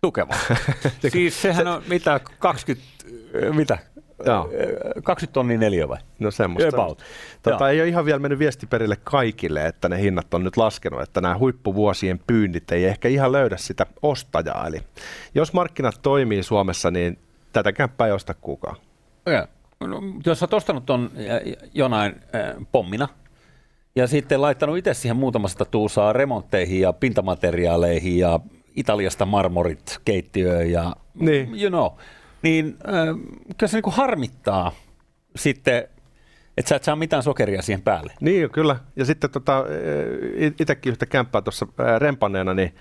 Tukeva. 0.00 0.34
siis 1.12 1.42
sehän 1.42 1.66
on 1.66 1.82
mitä 1.88 2.20
20, 2.38 2.84
mitä 3.54 3.78
Joo. 4.24 4.50
20 5.04 5.34
tonnia 5.34 5.58
neljä 5.58 5.88
vai? 5.88 5.98
No 6.18 6.30
semmoista. 6.30 6.82
About. 6.82 7.02
Tota, 7.42 7.70
ei 7.70 7.80
ole 7.80 7.88
ihan 7.88 8.04
vielä 8.04 8.18
mennyt 8.18 8.38
viesti 8.38 8.66
perille 8.66 8.96
kaikille, 9.04 9.66
että 9.66 9.88
ne 9.88 10.00
hinnat 10.00 10.34
on 10.34 10.44
nyt 10.44 10.56
laskenut, 10.56 11.02
että 11.02 11.20
nämä 11.20 11.38
huippuvuosien 11.38 12.20
pyynnit 12.26 12.72
ei 12.72 12.84
ehkä 12.84 13.08
ihan 13.08 13.32
löydä 13.32 13.56
sitä 13.56 13.86
ostajaa. 14.02 14.66
Eli 14.66 14.80
jos 15.34 15.52
markkinat 15.52 16.02
toimii 16.02 16.42
Suomessa, 16.42 16.90
niin 16.90 17.18
tätä 17.52 17.72
kämppää 17.72 18.06
ei 18.06 18.12
osta 18.12 18.34
kukaan. 18.34 18.76
Ja. 19.26 19.48
No, 19.80 20.02
jos 20.26 20.42
olet 20.42 20.54
ostanut 20.54 20.86
tuon 20.86 21.10
jonain 21.74 22.14
äh, 22.34 22.66
pommina, 22.72 23.08
ja 23.96 24.06
sitten 24.06 24.42
laittanut 24.42 24.76
itse 24.76 24.94
siihen 24.94 25.16
muutamasta 25.16 25.64
tuusaa 25.64 26.12
remontteihin 26.12 26.80
ja 26.80 26.92
pintamateriaaleihin 26.92 28.18
ja 28.18 28.40
Italiasta 28.76 29.26
marmorit 29.26 30.00
keittiöön 30.04 30.70
ja 30.70 30.96
niin. 31.14 31.62
you 31.62 31.70
know, 31.70 31.92
niin 32.42 32.76
äh, 32.88 33.16
kyllä 33.58 33.70
se 33.70 33.80
niin 33.80 33.92
harmittaa 33.94 34.72
sitten, 35.36 35.88
että 36.56 36.68
sä 36.68 36.76
et 36.76 36.84
saa 36.84 36.96
mitään 36.96 37.22
sokeria 37.22 37.62
siihen 37.62 37.82
päälle. 37.82 38.12
Niin, 38.20 38.50
kyllä. 38.50 38.76
Ja 38.96 39.04
sitten 39.04 39.30
tota, 39.30 39.64
itsekin 40.60 40.90
yhtä 40.90 41.06
kämppää 41.06 41.42
tuossa 41.42 41.66
rempaneena, 41.98 42.54
niin 42.54 42.74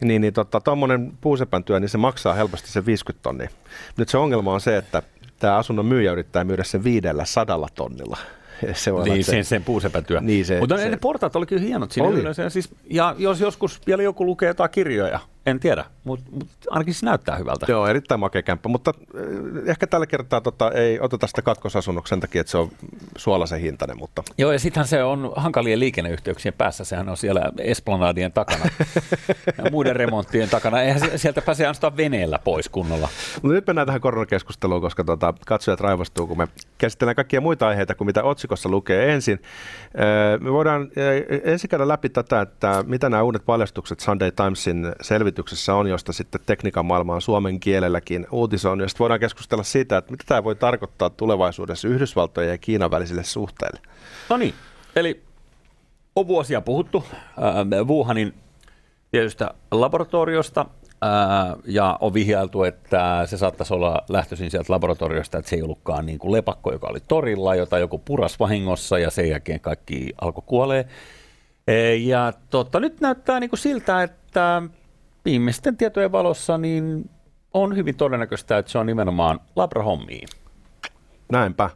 niin, 0.00 0.20
niin 0.20 0.32
tota, 0.32 0.60
tuommoinen 0.60 1.12
puusepän 1.20 1.64
työ, 1.64 1.80
niin 1.80 1.88
se 1.88 1.98
maksaa 1.98 2.34
helposti 2.34 2.70
se 2.70 2.86
50 2.86 3.22
tonnia. 3.22 3.48
Nyt 3.96 4.08
se 4.08 4.18
ongelma 4.18 4.52
on 4.52 4.60
se, 4.60 4.76
että 4.76 5.02
tämä 5.38 5.56
asunnon 5.56 5.86
myyjä 5.86 6.12
yrittää 6.12 6.44
myydä 6.44 6.64
sen 6.64 6.84
viidellä 6.84 7.24
sadalla 7.24 7.68
tonnilla. 7.74 8.18
se 8.72 8.92
voi 8.92 9.08
niin, 9.08 9.24
sen, 9.24 9.44
sen 9.44 9.64
puusepätyö. 9.64 10.20
Niin 10.20 10.44
se, 10.44 10.60
Mutta 10.60 10.76
se, 10.76 10.88
ne 10.88 10.96
portaat 10.96 11.36
olikin 11.36 11.58
hienot 11.58 11.92
siinä 11.92 12.08
oli. 12.08 12.20
yleensä. 12.20 12.42
Ja, 12.42 12.50
siis, 12.50 12.68
ja 12.90 13.14
jos 13.18 13.40
joskus 13.40 13.80
vielä 13.86 14.02
joku 14.02 14.26
lukee 14.26 14.48
jotain 14.48 14.70
kirjoja, 14.70 15.20
en 15.46 15.60
tiedä, 15.60 15.84
mutta 16.04 16.26
mut 16.30 16.48
ainakin 16.70 16.94
se 16.94 17.06
näyttää 17.06 17.36
hyvältä. 17.36 17.66
Joo, 17.68 17.86
erittäin 17.86 18.20
makea 18.20 18.42
kämppä, 18.42 18.68
mutta 18.68 18.92
eh, 19.14 19.22
ehkä 19.70 19.86
tällä 19.86 20.06
kertaa 20.06 20.40
tota, 20.40 20.72
ei 20.72 21.00
oteta 21.00 21.26
sitä 21.26 21.42
katkosasunnoksi 21.42 22.10
sen 22.10 22.20
takia, 22.20 22.40
että 22.40 22.50
se 22.50 22.58
on 22.58 22.70
suolaisen 23.16 23.60
hintainen. 23.60 23.98
Mutta... 23.98 24.22
Joo, 24.38 24.52
ja 24.52 24.58
sittenhän 24.58 24.88
se 24.88 25.04
on 25.04 25.32
hankalien 25.36 25.80
liikenneyhteyksien 25.80 26.54
päässä, 26.58 26.84
sehän 26.84 27.08
on 27.08 27.16
siellä 27.16 27.50
Esplanadien 27.58 28.32
takana 28.32 28.64
ja 29.58 29.70
muiden 29.70 29.96
remonttien 29.96 30.48
takana. 30.48 30.82
Eihän 30.82 31.18
sieltä 31.18 31.42
pääse 31.42 31.64
ainoastaan 31.64 31.96
veneellä 31.96 32.38
pois 32.38 32.68
kunnolla. 32.68 33.08
Mutta 33.34 33.54
nyt 33.54 33.66
mennään 33.66 33.86
tähän 33.86 34.00
koronakeskusteluun, 34.00 34.80
koska 34.80 35.04
tota, 35.04 35.34
katsojat 35.46 35.80
raivostuu, 35.80 36.26
kun 36.26 36.38
me 36.38 36.48
käsitellään 36.78 37.16
kaikkia 37.16 37.40
muita 37.40 37.68
aiheita 37.68 37.94
kuin 37.94 38.06
mitä 38.06 38.22
otsikossa 38.22 38.68
lukee 38.68 39.12
ensin. 39.12 39.42
Eh, 39.94 40.40
me 40.40 40.52
voidaan 40.52 40.90
eh, 40.96 41.40
ensin 41.44 41.70
käydä 41.70 41.88
läpi 41.88 42.08
tätä, 42.08 42.40
että 42.40 42.84
mitä 42.86 43.08
nämä 43.08 43.22
uudet 43.22 43.46
paljastukset 43.46 44.00
Sunday 44.00 44.30
Timesin 44.30 44.92
selvitykset 45.00 45.35
selvityksessä 45.36 45.74
on, 45.74 45.86
josta 45.86 46.12
sitten 46.12 46.40
tekniikan 46.46 46.86
maailma 46.86 47.14
on 47.14 47.22
suomen 47.22 47.60
kielelläkin 47.60 48.26
uutisoinut. 48.30 48.84
Ja 48.84 48.88
sitten 48.88 49.04
voidaan 49.04 49.20
keskustella 49.20 49.62
siitä, 49.62 49.96
että 49.96 50.10
mitä 50.10 50.24
tämä 50.26 50.44
voi 50.44 50.54
tarkoittaa 50.54 51.10
tulevaisuudessa 51.10 51.88
Yhdysvaltojen 51.88 52.50
ja 52.50 52.58
Kiinan 52.58 52.90
välisille 52.90 53.24
suhteille. 53.24 53.80
No 54.30 54.36
niin, 54.36 54.54
eli 54.96 55.22
on 56.16 56.26
vuosia 56.26 56.60
puhuttu 56.60 57.04
äh, 57.10 57.86
Wuhanin 57.86 58.34
tietystä 59.10 59.54
laboratoriosta, 59.70 60.66
äh, 61.04 61.56
ja 61.64 61.98
on 62.00 62.14
vihjailtu, 62.14 62.64
että 62.64 63.22
se 63.26 63.36
saattaisi 63.36 63.74
olla 63.74 64.02
lähtöisin 64.08 64.50
sieltä 64.50 64.72
laboratoriosta, 64.72 65.38
että 65.38 65.48
se 65.48 65.56
ei 65.56 65.62
ollutkaan 65.62 66.06
niin 66.06 66.18
kuin 66.18 66.32
lepakko, 66.32 66.72
joka 66.72 66.86
oli 66.86 67.00
torilla, 67.08 67.54
jota 67.54 67.78
joku 67.78 67.98
puras 67.98 68.38
vahingossa 68.40 68.98
ja 68.98 69.10
sen 69.10 69.30
jälkeen 69.30 69.60
kaikki 69.60 70.12
alkoi 70.20 70.42
kuolee. 70.46 70.88
Ja 72.00 72.32
tota, 72.50 72.80
nyt 72.80 73.00
näyttää 73.00 73.40
niin 73.40 73.50
kuin 73.50 73.60
siltä, 73.60 74.02
että 74.02 74.62
viimeisten 75.26 75.76
tietojen 75.76 76.12
valossa 76.12 76.58
niin 76.58 77.10
on 77.54 77.76
hyvin 77.76 77.96
todennäköistä, 77.96 78.58
että 78.58 78.72
se 78.72 78.78
on 78.78 78.86
nimenomaan 78.86 79.40
labrahommiin. 79.56 80.28
Näinpä. 81.32 81.70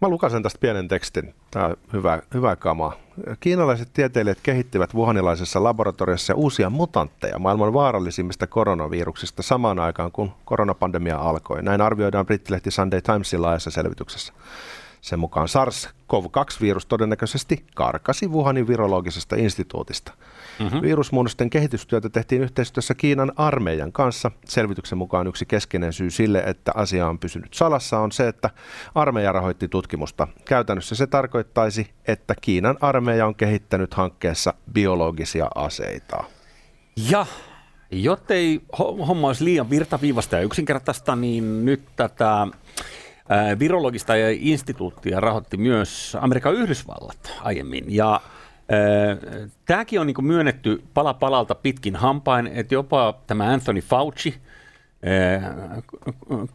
Mä 0.00 0.08
lukasen 0.08 0.42
tästä 0.42 0.58
pienen 0.60 0.88
tekstin. 0.88 1.34
Tämä 1.50 1.66
on 1.66 1.76
hyvä, 1.92 2.22
hyvä 2.34 2.56
kama. 2.56 2.92
Kiinalaiset 3.40 3.88
tieteilijät 3.92 4.38
kehittivät 4.42 4.94
wuhanilaisessa 4.94 5.62
laboratoriossa 5.62 6.34
uusia 6.34 6.70
mutantteja 6.70 7.38
maailman 7.38 7.72
vaarallisimmista 7.72 8.46
koronaviruksista 8.46 9.42
samaan 9.42 9.78
aikaan, 9.78 10.12
kun 10.12 10.32
koronapandemia 10.44 11.16
alkoi. 11.16 11.62
Näin 11.62 11.80
arvioidaan 11.80 12.26
brittilehti 12.26 12.70
Sunday 12.70 13.00
Timesin 13.00 13.42
laajassa 13.42 13.70
selvityksessä. 13.70 14.32
Sen 15.04 15.18
mukaan 15.18 15.48
SARS-CoV-2-virus 15.48 16.86
todennäköisesti 16.86 17.64
karkasi 17.74 18.28
Wuhanin 18.28 18.66
virologisesta 18.66 19.36
instituutista. 19.36 20.12
Mm-hmm. 20.60 20.82
Virusmuunnosten 20.82 21.50
kehitystyötä 21.50 22.08
tehtiin 22.08 22.42
yhteistyössä 22.42 22.94
Kiinan 22.94 23.32
armeijan 23.36 23.92
kanssa. 23.92 24.30
Selvityksen 24.44 24.98
mukaan 24.98 25.26
yksi 25.26 25.46
keskeinen 25.46 25.92
syy 25.92 26.10
sille, 26.10 26.42
että 26.46 26.72
asia 26.74 27.06
on 27.06 27.18
pysynyt 27.18 27.54
salassa, 27.54 27.98
on 27.98 28.12
se, 28.12 28.28
että 28.28 28.50
armeija 28.94 29.32
rahoitti 29.32 29.68
tutkimusta. 29.68 30.28
Käytännössä 30.44 30.94
se 30.94 31.06
tarkoittaisi, 31.06 31.90
että 32.08 32.34
Kiinan 32.40 32.76
armeija 32.80 33.26
on 33.26 33.34
kehittänyt 33.34 33.94
hankkeessa 33.94 34.54
biologisia 34.72 35.48
aseita. 35.54 36.24
Ja 37.10 37.26
jottei 37.90 38.60
homma 38.78 39.26
olisi 39.26 39.44
liian 39.44 39.70
virtaviivasta 39.70 40.36
ja 40.36 40.42
yksinkertaista, 40.42 41.16
niin 41.16 41.64
nyt 41.64 41.82
tätä 41.96 42.46
virologista 43.58 44.12
instituuttia 44.38 45.20
rahoitti 45.20 45.56
myös 45.56 46.16
Amerikan 46.20 46.54
Yhdysvallat 46.54 47.32
aiemmin. 47.42 47.84
Ja 47.88 48.20
Tämäkin 49.66 50.00
on 50.00 50.06
niin 50.06 50.24
myönnetty 50.24 50.82
pala 50.94 51.14
palalta 51.14 51.54
pitkin 51.54 51.96
hampain, 51.96 52.46
että 52.46 52.74
jopa 52.74 53.14
tämä 53.26 53.52
Anthony 53.52 53.80
Fauci, 53.80 54.34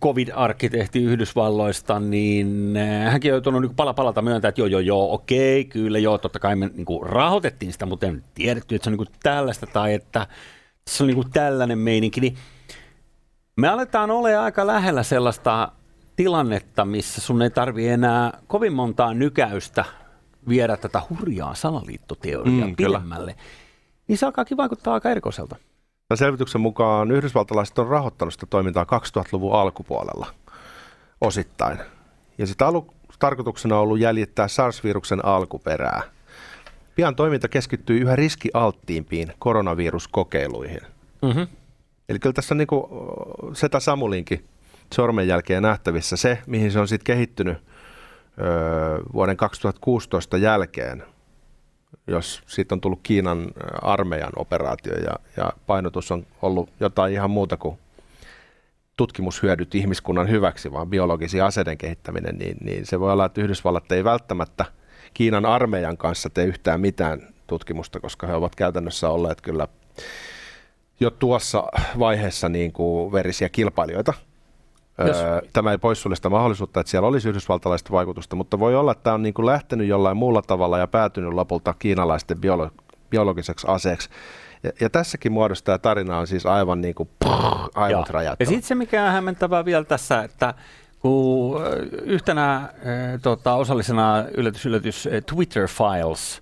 COVID-arkkitehti 0.01 1.03
Yhdysvalloista, 1.03 1.99
niin 1.99 2.73
hänkin 3.09 3.31
on 3.31 3.35
joutunut 3.35 3.61
niin 3.61 3.75
pala 3.75 3.93
palalta 3.93 4.21
myöntää, 4.21 4.49
että 4.49 4.61
joo, 4.61 4.67
joo, 4.67 4.79
joo, 4.79 5.13
okei, 5.13 5.65
kyllä, 5.65 5.99
joo, 5.99 6.17
totta 6.17 6.39
kai 6.39 6.55
me 6.55 6.69
niin 6.73 6.85
rahoitettiin 7.01 7.73
sitä, 7.73 7.85
mutta 7.85 8.05
en 8.05 8.23
tiedetty, 8.33 8.75
että 8.75 8.83
se 8.83 8.89
on 8.89 8.97
niin 8.97 9.17
tällaista 9.23 9.67
tai 9.67 9.93
että 9.93 10.27
se 10.89 11.03
on 11.03 11.07
niin 11.07 11.31
tällainen 11.33 11.79
meininki. 11.79 12.21
Niin 12.21 12.38
me 13.55 13.67
aletaan 13.67 14.11
olla 14.11 14.43
aika 14.43 14.67
lähellä 14.67 15.03
sellaista 15.03 15.71
tilannetta, 16.19 16.85
missä 16.85 17.21
sun 17.21 17.41
ei 17.41 17.49
tarvi 17.49 17.88
enää 17.88 18.41
kovin 18.47 18.73
montaa 18.73 19.13
nykäystä 19.13 19.85
viedä 20.49 20.77
tätä 20.77 21.01
hurjaa 21.09 21.55
salaliittoteoriaa 21.55 22.67
mm, 22.67 22.75
pidemmälle, 22.75 23.35
niin 24.07 24.17
se 24.17 24.25
alkaakin 24.25 24.57
vaikuttaa 24.57 24.93
aika 24.93 25.09
erikoiselta. 25.09 25.55
Tämän 26.07 26.17
selvityksen 26.17 26.61
mukaan 26.61 27.11
yhdysvaltalaiset 27.11 27.79
on 27.79 27.88
rahoittanut 27.88 28.33
sitä 28.33 28.45
toimintaa 28.45 28.83
2000-luvun 28.83 29.53
alkupuolella 29.55 30.27
osittain. 31.21 31.77
Ja 32.38 32.47
sitten 32.47 32.67
alu, 32.67 32.93
tarkoituksena 33.19 33.75
on 33.75 33.81
ollut 33.81 33.99
jäljittää 33.99 34.47
SARS-viruksen 34.47 35.25
alkuperää. 35.25 36.01
Pian 36.95 37.15
toiminta 37.15 37.47
keskittyy 37.47 37.97
yhä 37.97 38.15
riskialttiimpiin 38.15 39.33
koronaviruskokeiluihin. 39.39 40.81
Mm-hmm. 41.21 41.47
Eli 42.09 42.19
kyllä 42.19 42.33
tässä 42.33 42.53
on 42.53 42.57
niin 42.57 42.67
kuin 42.67 42.83
Seta 43.53 43.79
Samulinkin 43.79 44.45
sormenjälkeen 44.93 45.63
nähtävissä 45.63 46.17
se, 46.17 46.38
mihin 46.48 46.72
se 46.72 46.79
on 46.79 46.88
sitten 46.88 47.15
kehittynyt 47.15 47.58
öö, 48.41 49.00
vuoden 49.13 49.38
2016 49.38 50.38
jälkeen, 50.38 51.03
jos 52.08 52.41
siitä 52.48 52.75
on 52.75 52.81
tullut 52.81 53.00
Kiinan 53.03 53.51
armeijan 53.81 54.34
operaatio 54.36 54.93
ja, 54.93 55.15
ja 55.38 55.53
painotus 55.67 56.12
on 56.12 56.25
ollut 56.41 56.69
jotain 56.79 57.13
ihan 57.13 57.31
muuta 57.31 57.58
kuin 57.58 57.77
tutkimushyödyt 58.98 59.75
ihmiskunnan 59.75 60.29
hyväksi, 60.29 60.72
vaan 60.72 60.89
biologisia 60.89 61.46
aseiden 61.46 61.77
kehittäminen, 61.77 62.38
niin, 62.38 62.58
niin 62.63 62.86
se 62.86 63.00
voi 63.00 63.12
olla, 63.12 63.25
että 63.25 63.41
Yhdysvallat 63.41 63.91
ei 63.91 64.03
välttämättä 64.03 64.65
Kiinan 65.13 65.46
armeijan 65.46 65.98
kanssa 65.98 66.29
tee 66.29 66.46
yhtään 66.46 66.81
mitään 66.81 67.34
tutkimusta, 67.48 68.00
koska 68.00 68.27
he 68.27 68.34
ovat 68.34 68.55
käytännössä 68.55 69.10
olleet 69.10 69.41
kyllä 69.41 69.67
jo 71.00 71.10
tuossa 71.10 71.63
vaiheessa 72.00 72.50
niin 72.50 72.72
kuin 72.72 73.12
verisiä 73.12 73.50
kilpailijoita. 73.50 74.13
Jos. 75.07 75.17
Tämä 75.53 75.71
ei 75.71 75.77
poissulje 75.77 76.15
sitä 76.15 76.29
mahdollisuutta, 76.29 76.79
että 76.79 76.89
siellä 76.89 77.07
olisi 77.07 77.29
yhdysvaltalaista 77.29 77.91
vaikutusta, 77.91 78.35
mutta 78.35 78.59
voi 78.59 78.75
olla, 78.75 78.91
että 78.91 79.03
tämä 79.03 79.13
on 79.13 79.23
niin 79.23 79.33
kuin 79.33 79.45
lähtenyt 79.45 79.87
jollain 79.87 80.17
muulla 80.17 80.41
tavalla 80.41 80.77
ja 80.77 80.87
päätynyt 80.87 81.33
lopulta 81.33 81.73
kiinalaisten 81.79 82.37
biolo- 82.37 82.83
biologiseksi 83.09 83.67
aseeksi. 83.69 84.09
Ja, 84.63 84.71
ja 84.81 84.89
tässäkin 84.89 85.31
muodossa 85.31 85.65
tämä 85.65 85.77
tarina 85.77 86.17
on 86.17 86.27
siis 86.27 86.45
aivan 86.45 86.81
niin 86.81 86.95
kuin 86.95 87.09
pff, 87.25 87.77
ainut 87.77 88.07
Ja 88.39 88.45
sitten 88.45 88.63
se, 88.63 88.75
mikä 88.75 89.05
on 89.05 89.11
hämmentävää 89.11 89.65
vielä 89.65 89.83
tässä, 89.83 90.23
että 90.23 90.53
kun 90.99 91.61
yhtenä 92.01 92.55
äh, 92.55 92.69
tota, 93.21 93.53
osallisena 93.53 94.25
yllätys, 94.37 94.65
yllätys 94.65 95.09
Twitter 95.25 95.67
Files 95.67 96.41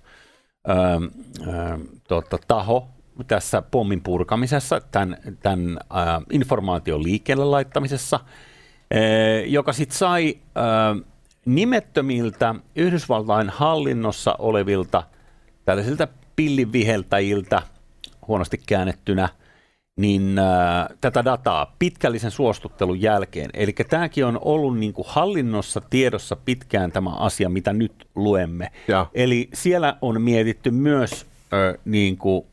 ähm, 0.70 1.04
ähm, 1.48 1.80
tota, 2.08 2.38
taho 2.48 2.88
tässä 3.26 3.62
pommin 3.62 4.00
purkamisessa, 4.00 4.80
tämän, 4.80 5.16
tämän 5.42 5.78
äh, 5.96 6.22
informaation 6.32 7.02
liikkeelle 7.02 7.44
laittamisessa, 7.44 8.20
äh, 8.22 9.00
joka 9.46 9.72
sitten 9.72 9.98
sai 9.98 10.38
äh, 10.56 11.04
nimettömiltä 11.44 12.54
Yhdysvaltain 12.76 13.50
hallinnossa 13.50 14.34
olevilta 14.38 15.02
tällaisilta 15.64 16.08
pilliviheltäjiltä, 16.36 17.62
huonosti 18.28 18.60
käännettynä, 18.66 19.28
niin 19.98 20.38
äh, 20.38 20.96
tätä 21.00 21.24
dataa 21.24 21.74
pitkällisen 21.78 22.30
suostuttelun 22.30 23.00
jälkeen. 23.00 23.50
Eli 23.54 23.72
tämäkin 23.72 24.24
on 24.24 24.38
ollut 24.42 24.78
niin 24.78 24.92
kuin 24.92 25.06
hallinnossa 25.08 25.80
tiedossa 25.90 26.36
pitkään 26.36 26.92
tämä 26.92 27.10
asia, 27.10 27.48
mitä 27.48 27.72
nyt 27.72 27.92
luemme. 28.14 28.70
Ja. 28.88 29.06
Eli 29.14 29.48
siellä 29.54 29.96
on 30.00 30.22
mietitty 30.22 30.70
myös 30.70 31.26
äh, 31.52 31.80
niin 31.84 32.16
kuin 32.16 32.46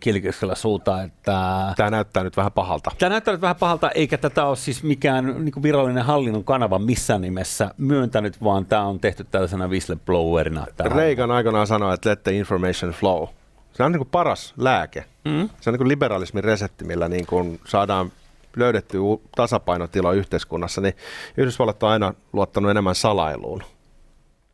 kielikeskellä 0.00 0.54
suuta, 0.54 1.02
että... 1.02 1.72
Tämä 1.76 1.90
näyttää 1.90 2.24
nyt 2.24 2.36
vähän 2.36 2.52
pahalta. 2.52 2.90
Tämä 2.98 3.10
näyttää 3.10 3.34
nyt 3.34 3.40
vähän 3.40 3.56
pahalta, 3.56 3.90
eikä 3.90 4.18
tätä 4.18 4.44
ole 4.44 4.56
siis 4.56 4.82
mikään 4.82 5.44
niin 5.44 5.52
kuin 5.52 5.62
virallinen 5.62 6.04
hallinnon 6.04 6.44
kanava 6.44 6.78
missään 6.78 7.20
nimessä 7.20 7.74
myöntänyt, 7.78 8.44
vaan 8.44 8.66
tämä 8.66 8.82
on 8.86 9.00
tehty 9.00 9.24
tällaisena 9.24 9.68
whistleblowerina. 9.68 10.66
Reagan 10.84 11.30
aikanaan 11.30 11.66
sanoi, 11.66 11.94
että 11.94 12.10
let 12.10 12.22
the 12.22 12.32
information 12.32 12.92
flow. 12.92 13.26
Se 13.72 13.82
on 13.82 13.92
niin 13.92 13.98
kuin 13.98 14.08
paras 14.12 14.54
lääke. 14.56 15.04
Mm. 15.24 15.48
Se 15.60 15.70
on 15.70 15.72
niin 15.72 15.78
kuin 15.78 15.88
liberalismin 15.88 16.44
resepti, 16.44 16.84
millä 16.84 17.08
niin 17.08 17.26
kuin 17.26 17.60
saadaan 17.68 18.12
löydetty 18.56 18.98
tasapainotila 19.36 20.12
yhteiskunnassa, 20.12 20.80
niin 20.80 20.94
Yhdysvallat 21.36 21.82
on 21.82 21.90
aina 21.90 22.14
luottanut 22.32 22.70
enemmän 22.70 22.94
salailuun 22.94 23.62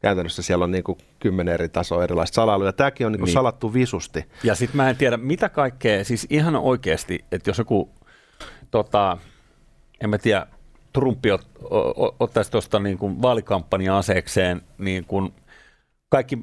käytännössä 0.01 0.43
siellä 0.43 0.65
on 0.65 0.71
niin 0.71 0.85
kuin 0.85 0.99
kymmenen 1.19 1.55
eri 1.55 1.69
tasoa 1.69 2.05
erilaista 2.05 2.35
salailua, 2.35 2.69
ja 2.69 2.73
tämäkin 2.73 3.07
on 3.07 3.13
niin 3.13 3.21
kuin 3.21 3.27
niin. 3.27 3.35
salattu 3.35 3.75
visusti. 3.75 4.25
Ja 4.45 4.55
sitten 4.55 4.77
mä 4.77 4.91
en 4.91 4.97
tiedä, 4.97 5.17
mitä 5.17 5.49
kaikkea, 5.49 6.05
siis 6.05 6.27
ihan 6.31 6.57
oikeasti, 6.57 7.25
että 7.33 7.51
jos 7.51 7.59
joku, 7.59 7.91
tota, 8.71 9.19
en 10.01 10.11
mä 10.11 10.19
tiedä, 10.19 10.47
Trumpi 10.93 11.33
ot, 11.33 11.47
ot, 11.71 12.17
ottaisi 12.21 12.51
tuosta 12.51 12.79
niin 12.79 12.99
kuin 12.99 13.23
vaalikampanja 13.23 13.99
aseekseen 13.99 14.63
niin 14.79 15.05
kuin 15.05 15.33
kaikki, 16.09 16.39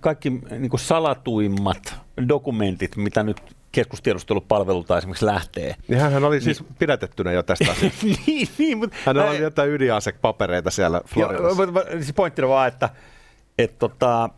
kaikki 0.00 0.30
niin 0.30 0.70
kuin 0.70 0.80
salatuimmat 0.80 1.94
dokumentit, 2.28 2.96
mitä 2.96 3.22
nyt 3.22 3.40
keskustiedustelupalvelulta 3.74 4.98
esimerkiksi 4.98 5.26
lähtee. 5.26 5.76
Niin 5.88 6.00
hän 6.00 6.24
oli 6.24 6.40
siis 6.40 6.60
niin, 6.60 6.74
pidätettynä 6.78 7.32
jo 7.32 7.42
tästä 7.42 7.70
asiasta. 7.72 8.06
niin, 8.26 8.48
niin, 8.58 8.78
mutta... 8.78 8.96
Hänellä 9.06 9.30
oli 9.30 9.38
jotain 9.38 9.70
ydinasepapereita 9.70 10.70
siellä 10.70 11.00
Floridassa. 11.06 11.62
Jo, 11.62 12.02
siis 12.02 12.12
pointtina 12.12 12.48
vaan, 12.48 12.68
että 12.68 12.90
et, 13.58 13.78
tota, 13.78 14.28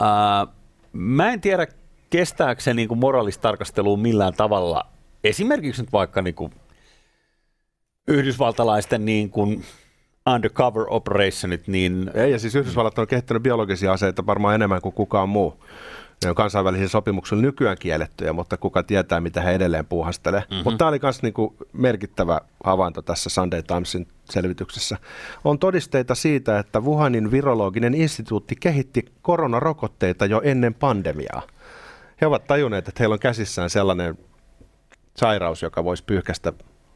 ää, 0.00 0.46
mä 0.92 1.32
en 1.32 1.40
tiedä, 1.40 1.66
kestääkö 2.10 2.60
se 2.60 2.74
niinku 2.74 2.94
moraalista 2.94 3.42
tarkastelua 3.42 3.96
millään 3.96 4.34
tavalla. 4.34 4.86
Esimerkiksi 5.24 5.82
nyt 5.82 5.92
vaikka 5.92 6.22
niinku 6.22 6.50
yhdysvaltalaisten 8.08 9.04
niin 9.04 9.30
kuin 9.30 9.64
undercover 10.34 10.84
operationit, 10.88 11.68
niin... 11.68 12.10
Ei, 12.14 12.32
ja 12.32 12.38
siis 12.38 12.54
Yhdysvallat 12.54 12.98
on 12.98 13.06
kehittänyt 13.06 13.42
biologisia 13.42 13.92
aseita 13.92 14.26
varmaan 14.26 14.54
enemmän 14.54 14.80
kuin 14.80 14.92
kukaan 14.92 15.28
muu. 15.28 15.64
Ne 16.24 16.30
on 16.30 16.36
kansainvälisiä 16.36 16.88
sopimuksia 16.88 17.38
nykyään 17.38 17.76
kiellettyjä, 17.78 18.32
mutta 18.32 18.56
kuka 18.56 18.82
tietää, 18.82 19.20
mitä 19.20 19.40
he 19.40 19.50
edelleen 19.50 19.86
puuhastelee. 19.86 20.40
Mm-hmm. 20.40 20.64
Mutta 20.64 20.78
tämä 20.78 20.88
oli 20.88 20.98
myös 21.02 21.22
niinku 21.22 21.56
merkittävä 21.72 22.40
havainto 22.64 23.02
tässä 23.02 23.30
Sunday 23.30 23.62
Timesin 23.62 24.08
selvityksessä. 24.24 24.98
On 25.44 25.58
todisteita 25.58 26.14
siitä, 26.14 26.58
että 26.58 26.80
Wuhanin 26.80 27.30
virologinen 27.30 27.94
instituutti 27.94 28.56
kehitti 28.56 29.04
koronarokotteita 29.22 30.26
jo 30.26 30.40
ennen 30.44 30.74
pandemiaa. 30.74 31.42
He 32.20 32.26
ovat 32.26 32.46
tajunneet, 32.46 32.88
että 32.88 33.02
heillä 33.02 33.12
on 33.12 33.18
käsissään 33.18 33.70
sellainen 33.70 34.18
sairaus, 35.16 35.62
joka 35.62 35.84
voisi 35.84 36.04
pyyhkästä 36.04 36.52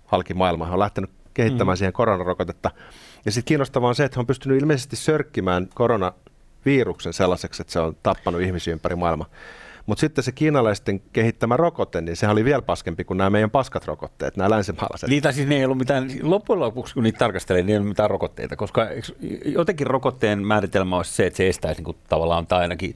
halki 0.06 0.34
maailmaa. 0.34 0.66
He 0.66 0.72
on 0.72 0.78
lähtenyt 0.78 1.10
kehittämään 1.34 1.66
mm-hmm. 1.66 1.78
siihen 1.78 1.92
koronarokotetta. 1.92 2.70
Ja 3.24 3.32
sitten 3.32 3.48
kiinnostavaa 3.48 3.88
on 3.88 3.94
se, 3.94 4.04
että 4.04 4.16
he 4.16 4.20
on 4.20 4.26
pystynyt 4.26 4.60
ilmeisesti 4.60 4.96
sörkkimään 4.96 5.68
korona 5.74 6.12
viruksen 6.64 7.12
sellaiseksi, 7.12 7.62
että 7.62 7.72
se 7.72 7.79
on 7.79 7.96
tappanut 8.03 8.40
ihmisiä 8.40 8.72
ympäri 8.72 8.96
maailmaa. 8.96 9.29
Mutta 9.87 10.00
sitten 10.00 10.24
se 10.24 10.33
kiinalaisten 10.33 11.00
kehittämä 11.00 11.57
rokote, 11.57 12.00
niin 12.00 12.16
se 12.16 12.29
oli 12.29 12.44
vielä 12.44 12.62
paskempi 12.62 13.05
kuin 13.05 13.18
nämä 13.18 13.31
meidän 13.31 13.50
paskat 13.50 13.87
rokotteet, 13.87 14.37
nämä 14.37 14.50
länsimaalaiset. 14.50 15.09
Niitä 15.09 15.33
siis 15.33 15.48
ne 15.48 15.57
ei 15.57 15.64
ollut 15.64 15.79
mitään, 15.79 16.11
loppujen 16.22 16.61
lopuksi 16.61 16.94
kun 16.94 17.03
niitä 17.03 17.18
tarkastelee, 17.18 17.62
niin 17.62 17.70
ei 17.70 17.77
ollut 17.77 17.88
mitään 17.88 18.11
rokotteita, 18.11 18.57
koska 18.57 18.87
jotenkin 19.44 19.87
rokotteen 19.87 20.46
määritelmä 20.46 20.96
olisi 20.96 21.12
se, 21.12 21.27
että 21.27 21.37
se 21.37 21.48
estäisi 21.48 21.79
niin 21.79 21.85
kuin, 21.85 21.96
tavallaan 22.09 22.46
tai 22.46 22.61
ainakin 22.61 22.94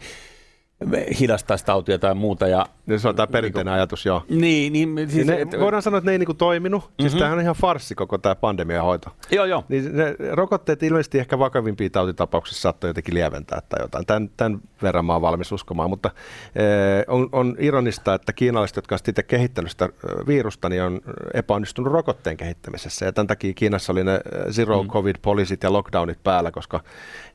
hidastaisi 1.21 1.65
tautia 1.65 1.99
tai 1.99 2.15
muuta. 2.15 2.49
Ja, 2.49 2.67
ja 2.87 2.99
se 2.99 3.09
on 3.09 3.17
tämä 3.17 3.27
perinteinen 3.27 3.73
niin, 3.73 3.79
ajatus, 3.79 4.07
joo. 4.07 4.23
Niin, 4.29 4.73
niin 4.73 5.11
siis, 5.11 5.27
ne, 5.27 5.41
et, 5.41 5.61
voidaan 5.61 5.83
sanoa, 5.83 5.99
että 5.99 6.09
ne 6.09 6.13
ei 6.13 6.19
niinku 6.19 6.35
toiminut. 6.35 6.83
Mm-hmm. 6.83 7.03
Siis 7.03 7.13
mhm. 7.13 7.19
tämähän 7.19 7.39
on 7.39 7.43
ihan 7.43 7.57
farssi 7.57 7.95
koko 7.95 8.19
tämä 8.19 8.35
pandemiahoito. 8.35 9.11
Joo, 9.31 9.45
joo. 9.45 9.65
Niin 9.69 9.97
ne 9.97 10.17
rokotteet 10.31 10.83
ilmeisesti 10.83 11.19
ehkä 11.19 11.39
vakavimpia 11.39 11.91
tautitapauksissa 11.91 12.63
saattoi 12.63 12.91
jotenkin 12.91 13.15
lieventää 13.15 13.63
tai 13.69 13.83
jotain. 13.83 14.07
Tämän, 14.07 14.31
tämän 14.37 14.61
verran 14.83 15.05
mä 15.05 15.13
oon 15.13 15.23
valmis 15.23 15.53
uskomaan, 15.53 15.91
mutta 15.91 16.11
eh, 16.57 17.05
on, 17.07 17.29
on 17.33 17.57
ironista, 17.59 18.15
että 18.15 18.33
kiinalaiset, 18.33 18.77
jotka 18.77 18.95
ovat 18.95 19.09
itse 19.09 19.23
kehittänyt 19.23 19.71
sitä 19.71 19.89
virusta, 20.27 20.69
niin 20.69 20.83
on 20.83 21.01
epäonnistunut 21.35 21.93
rokotteen 21.93 22.37
kehittämisessä. 22.37 23.07
Ja 23.07 23.13
tämän 23.13 23.27
takia 23.27 23.55
Kiinassa 23.55 23.93
oli 23.93 24.05
ne 24.05 24.21
zero 24.51 24.83
mm. 24.83 24.89
covid 24.89 25.17
poliisit 25.23 25.63
ja 25.63 25.73
lockdownit 25.73 26.23
päällä, 26.23 26.51
koska 26.51 26.81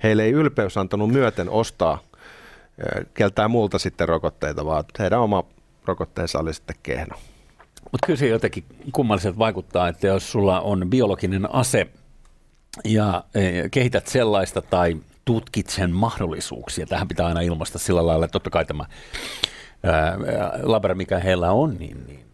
heille 0.03 0.23
ei 0.23 0.31
ylpeys 0.31 0.77
antanut 0.77 1.09
myöten 1.09 1.49
ostaa 1.49 1.99
keltää 3.13 3.47
muulta 3.47 3.79
sitten 3.79 4.07
rokotteita, 4.07 4.65
vaan 4.65 4.83
heidän 4.99 5.19
oma 5.19 5.43
rokotteensa 5.85 6.39
oli 6.39 6.53
sitten 6.53 6.75
kehno. 6.83 7.17
Mutta 7.91 8.05
kyllä 8.05 8.17
se 8.19 8.27
jotenkin 8.27 8.63
kummalliselta 8.91 9.37
vaikuttaa, 9.39 9.87
että 9.87 10.07
jos 10.07 10.31
sulla 10.31 10.61
on 10.61 10.89
biologinen 10.89 11.55
ase 11.55 11.87
ja 12.85 13.23
e, 13.35 13.69
kehität 13.69 14.07
sellaista 14.07 14.61
tai 14.61 14.97
tutkit 15.25 15.69
sen 15.69 15.91
mahdollisuuksia, 15.91 16.85
tähän 16.85 17.07
pitää 17.07 17.25
aina 17.25 17.41
ilmaista 17.41 17.79
sillä 17.79 18.07
lailla, 18.07 18.25
että 18.25 18.33
totta 18.33 18.49
kai 18.49 18.65
tämä 18.65 18.85
labra, 20.63 20.95
mikä 20.95 21.19
heillä 21.19 21.51
on, 21.51 21.75
niin, 21.79 22.07
niin 22.07 22.25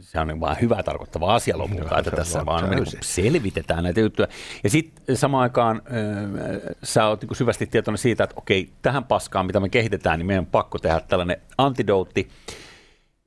se 0.00 0.20
on 0.20 0.40
vaan 0.40 0.56
hyvää 0.60 0.82
tarkoittava 0.82 1.34
asia 1.34 1.58
lopulta, 1.58 1.98
että 1.98 2.10
tässä 2.10 2.46
vaan 2.46 2.70
niin 2.70 2.86
selvitetään 3.00 3.84
näitä 3.84 4.00
juttuja. 4.00 4.28
Ja 4.64 4.70
sitten 4.70 5.16
samaan 5.16 5.42
aikaan 5.42 5.82
äh, 5.86 6.74
sä 6.82 7.06
oot 7.06 7.22
niin 7.22 7.36
syvästi 7.36 7.66
tietoinen 7.66 7.98
siitä, 7.98 8.24
että 8.24 8.36
okei, 8.36 8.72
tähän 8.82 9.04
paskaan, 9.04 9.46
mitä 9.46 9.60
me 9.60 9.68
kehitetään, 9.68 10.18
niin 10.18 10.26
meidän 10.26 10.44
on 10.44 10.50
pakko 10.50 10.78
tehdä 10.78 11.00
tällainen 11.00 11.36
antidootti. 11.58 12.28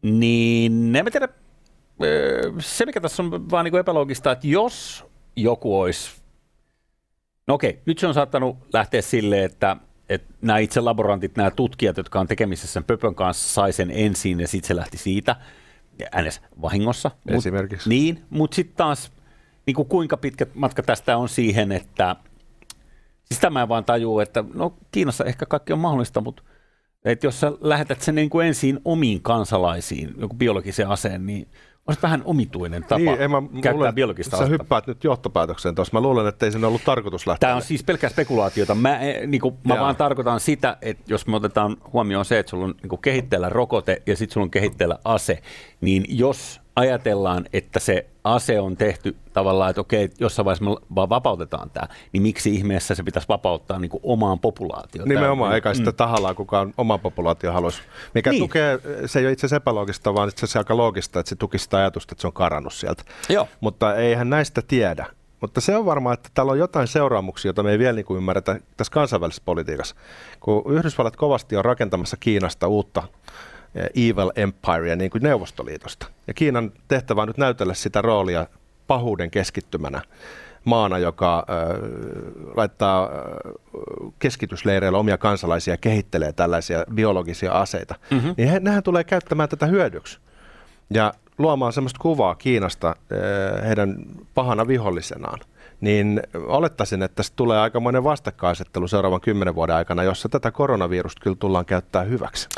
Niin 0.02 0.96
en 0.96 1.06
mä 1.06 1.12
tiedä, 1.12 1.28
äh, 1.28 2.56
se 2.60 2.86
mikä 2.86 3.02
tässä 3.02 3.24
on 3.24 3.52
vaan 3.52 3.66
niin 3.66 3.78
epäloogista, 3.78 4.32
että 4.32 4.48
jos 4.48 5.06
joku 5.36 5.80
olisi, 5.80 6.12
no 7.48 7.54
okei, 7.54 7.82
nyt 7.86 8.00
se 8.00 8.08
on 8.08 8.14
saattanut 8.14 8.58
lähteä 8.74 9.02
silleen, 9.02 9.46
että 9.46 9.78
että 10.10 10.34
nämä 10.42 10.60
itse 10.60 10.82
laborantit, 10.82 11.38
nämä 11.38 11.52
tutkijat, 11.52 11.98
jotka 11.98 12.20
on 12.20 12.28
tekemisissä 12.28 12.68
sen 12.68 12.84
pöpön 12.84 13.16
kanssa, 13.16 13.54
sai 13.54 13.74
sen 13.74 13.92
ensin 13.92 14.40
ja 14.40 14.48
sitten 14.48 14.68
se 14.68 14.76
lähti 14.76 14.98
siitä– 14.98 15.36
äänes 16.12 16.42
vahingossa. 16.62 17.12
Esimerkiksi. 17.28 17.90
Mut, 17.90 17.94
niin, 17.94 18.24
mutta 18.30 18.56
sitten 18.56 18.76
taas 18.78 19.12
niin 19.66 19.76
kuin 19.76 19.88
kuinka 19.88 20.18
pitkä 20.18 20.46
matka 20.54 20.84
tästä 20.84 21.18
on 21.18 21.30
siihen, 21.30 21.72
että 21.72 22.16
Siis 23.32 23.40
tämä 23.40 23.68
vaan 23.68 23.86
tajuu, 23.86 24.20
että 24.20 24.44
no 24.54 24.74
Kiinassa 24.92 25.26
ehkä 25.26 25.46
kaikki 25.46 25.74
on 25.74 25.80
mahdollista, 25.80 26.22
mutta 26.22 26.44
että 27.06 27.28
jos 27.28 27.40
sä 27.40 27.52
lähetät 27.62 28.02
sen 28.02 28.16
niin 28.16 28.30
kuin 28.30 28.48
ensin 28.48 28.80
omiin 28.86 29.22
kansalaisiin, 29.22 30.14
joku 30.18 30.36
biologisen 30.36 30.88
aseen, 30.88 31.26
niin 31.26 31.48
olisi 31.88 32.02
vähän 32.02 32.22
omituinen 32.26 32.84
tapa 32.84 32.98
niin, 32.98 33.22
en 33.22 33.32
mä, 33.32 33.42
käyttää 33.42 33.74
luulen, 33.74 33.96
biologista 33.96 34.38
Sä 34.38 34.46
hyppäät 34.46 34.88
nyt 34.88 35.04
johtopäätökseen 35.04 35.76
tuossa. 35.76 35.98
Mä 35.98 36.02
luulen, 36.02 36.28
että 36.28 36.46
ei 36.46 36.52
sen 36.52 36.66
ollut 36.66 36.84
tarkoitus 36.86 37.28
lähteä. 37.28 37.48
Tämä 37.48 37.56
on 37.56 37.62
siis 37.62 37.84
pelkkää 37.84 38.10
spekulaatiota. 38.10 38.76
Mä, 38.76 39.00
eh, 39.00 39.28
niin 39.28 39.42
kuin, 39.42 39.56
mä 39.68 39.80
vaan 39.80 39.96
tarkoitan 39.96 40.40
sitä, 40.40 40.78
että 40.82 41.04
jos 41.08 41.28
me 41.28 41.36
otetaan 41.36 41.78
huomioon 41.94 42.26
se, 42.26 42.40
että 42.40 42.50
sulla 42.50 42.66
on 42.66 42.76
niin 42.84 43.02
kehitteellä 43.02 43.50
rokote 43.50 44.02
ja 44.08 44.16
sitten 44.16 44.34
sulla 44.34 44.46
on 44.46 44.52
kehitteellä 44.52 45.00
ase, 45.04 45.42
niin 45.82 46.06
jos 46.10 46.62
ajatellaan, 46.76 47.46
että 47.54 47.80
se 47.80 48.06
ase 48.24 48.60
on 48.60 48.78
tehty 48.78 49.16
tavallaan, 49.34 49.70
että 49.70 49.82
okei, 49.82 50.10
jossain 50.20 50.46
vaiheessa 50.46 50.66
me 50.66 50.76
vaan 50.96 51.10
vapautetaan 51.10 51.70
tämä, 51.70 51.88
niin 52.12 52.24
miksi 52.24 52.56
ihmeessä 52.56 52.96
se 52.96 53.04
pitäisi 53.04 53.28
vapauttaa 53.28 53.80
niin 53.80 53.90
kuin 53.90 54.02
omaan 54.04 54.40
populaatioon? 54.40 55.10
Nimenomaan, 55.10 55.56
eikä 55.56 55.74
sitä 55.74 55.92
mm. 55.92 55.96
tahallaan 55.96 56.36
kukaan 56.36 56.74
oma 56.78 56.98
populaatio 56.98 57.52
haluaisi. 57.52 57.82
Mikä 58.16 58.32
niin. 58.32 58.44
tukee, 58.44 58.80
se 59.06 59.20
ei 59.20 59.26
ole 59.26 59.32
itse 59.32 59.46
asiassa 59.46 59.56
epäloogista, 59.56 60.14
vaan 60.14 60.30
itse 60.30 60.46
asiassa 60.46 60.60
aika 60.60 60.78
loogista, 60.78 61.20
että 61.20 61.30
se 61.30 61.36
tukisi 61.36 61.64
sitä 61.64 61.78
ajatusta, 61.78 62.14
että 62.14 62.22
se 62.22 62.28
on 62.28 62.34
karannut 62.34 62.74
sieltä. 62.74 63.04
Joo. 63.30 63.48
Mutta 63.60 63.96
eihän 63.96 64.30
näistä 64.30 64.62
tiedä. 64.68 65.06
Mutta 65.42 65.62
se 65.62 65.76
on 65.76 65.86
varmaa, 65.86 66.14
että 66.14 66.30
täällä 66.34 66.52
on 66.52 66.60
jotain 66.60 66.88
seuraamuksia, 66.88 67.50
joita 67.50 67.64
me 67.64 67.72
ei 67.72 67.80
vielä 67.80 67.94
niin 67.94 68.06
kuin 68.06 68.18
ymmärretä 68.18 68.60
tässä 68.78 68.94
kansainvälisessä 68.94 69.44
politiikassa. 69.46 69.96
Kun 70.40 70.74
Yhdysvallat 70.74 71.16
kovasti 71.16 71.58
on 71.58 71.66
rakentamassa 71.66 72.18
Kiinasta 72.20 72.68
uutta 72.68 73.04
evil 73.76 74.32
empire 74.36 74.96
niin 74.96 75.12
kuin 75.12 75.24
Neuvostoliitosta. 75.24 76.08
Ja 76.28 76.34
Kiinan 76.34 76.72
tehtävä 76.88 77.22
on 77.22 77.28
nyt 77.28 77.38
näytellä 77.38 77.74
sitä 77.74 78.02
roolia 78.02 78.48
pahuuden 78.88 79.32
keskittymänä 79.32 80.02
maana, 80.66 80.98
joka 80.98 81.38
äh, 81.50 81.56
laittaa 82.56 83.04
äh, 83.04 83.10
keskitysleireillä 84.20 84.98
omia 84.98 85.18
kansalaisia 85.18 85.74
ja 85.74 85.78
kehittelee 85.78 86.34
tällaisia 86.34 86.86
biologisia 86.94 87.52
aseita, 87.52 87.96
mm-hmm. 88.12 88.34
niin 88.38 88.50
he, 88.50 88.60
nehän 88.60 88.84
tulee 88.84 89.04
käyttämään 89.04 89.50
tätä 89.50 89.66
hyödyksi. 89.66 90.20
Ja 90.90 91.14
luomaan 91.38 91.74
sellaista 91.74 92.00
kuvaa 92.02 92.36
Kiinasta 92.36 92.88
äh, 92.88 93.68
heidän 93.68 93.96
pahana 94.34 94.68
vihollisenaan 94.68 95.40
niin 95.82 96.22
olettaisin, 96.36 97.04
että 97.04 97.16
tästä 97.16 97.36
tulee 97.36 97.60
aikamoinen 97.60 98.04
vastakkaisettelu 98.04 98.88
seuraavan 98.88 99.22
kymmenen 99.22 99.56
vuoden 99.56 99.76
aikana, 99.76 100.04
jossa 100.04 100.30
tätä 100.30 100.52
koronavirusta 100.52 101.22
kyllä 101.24 101.36
tullaan 101.40 101.66
käyttää 101.66 102.04
hyväksi. 102.04 102.50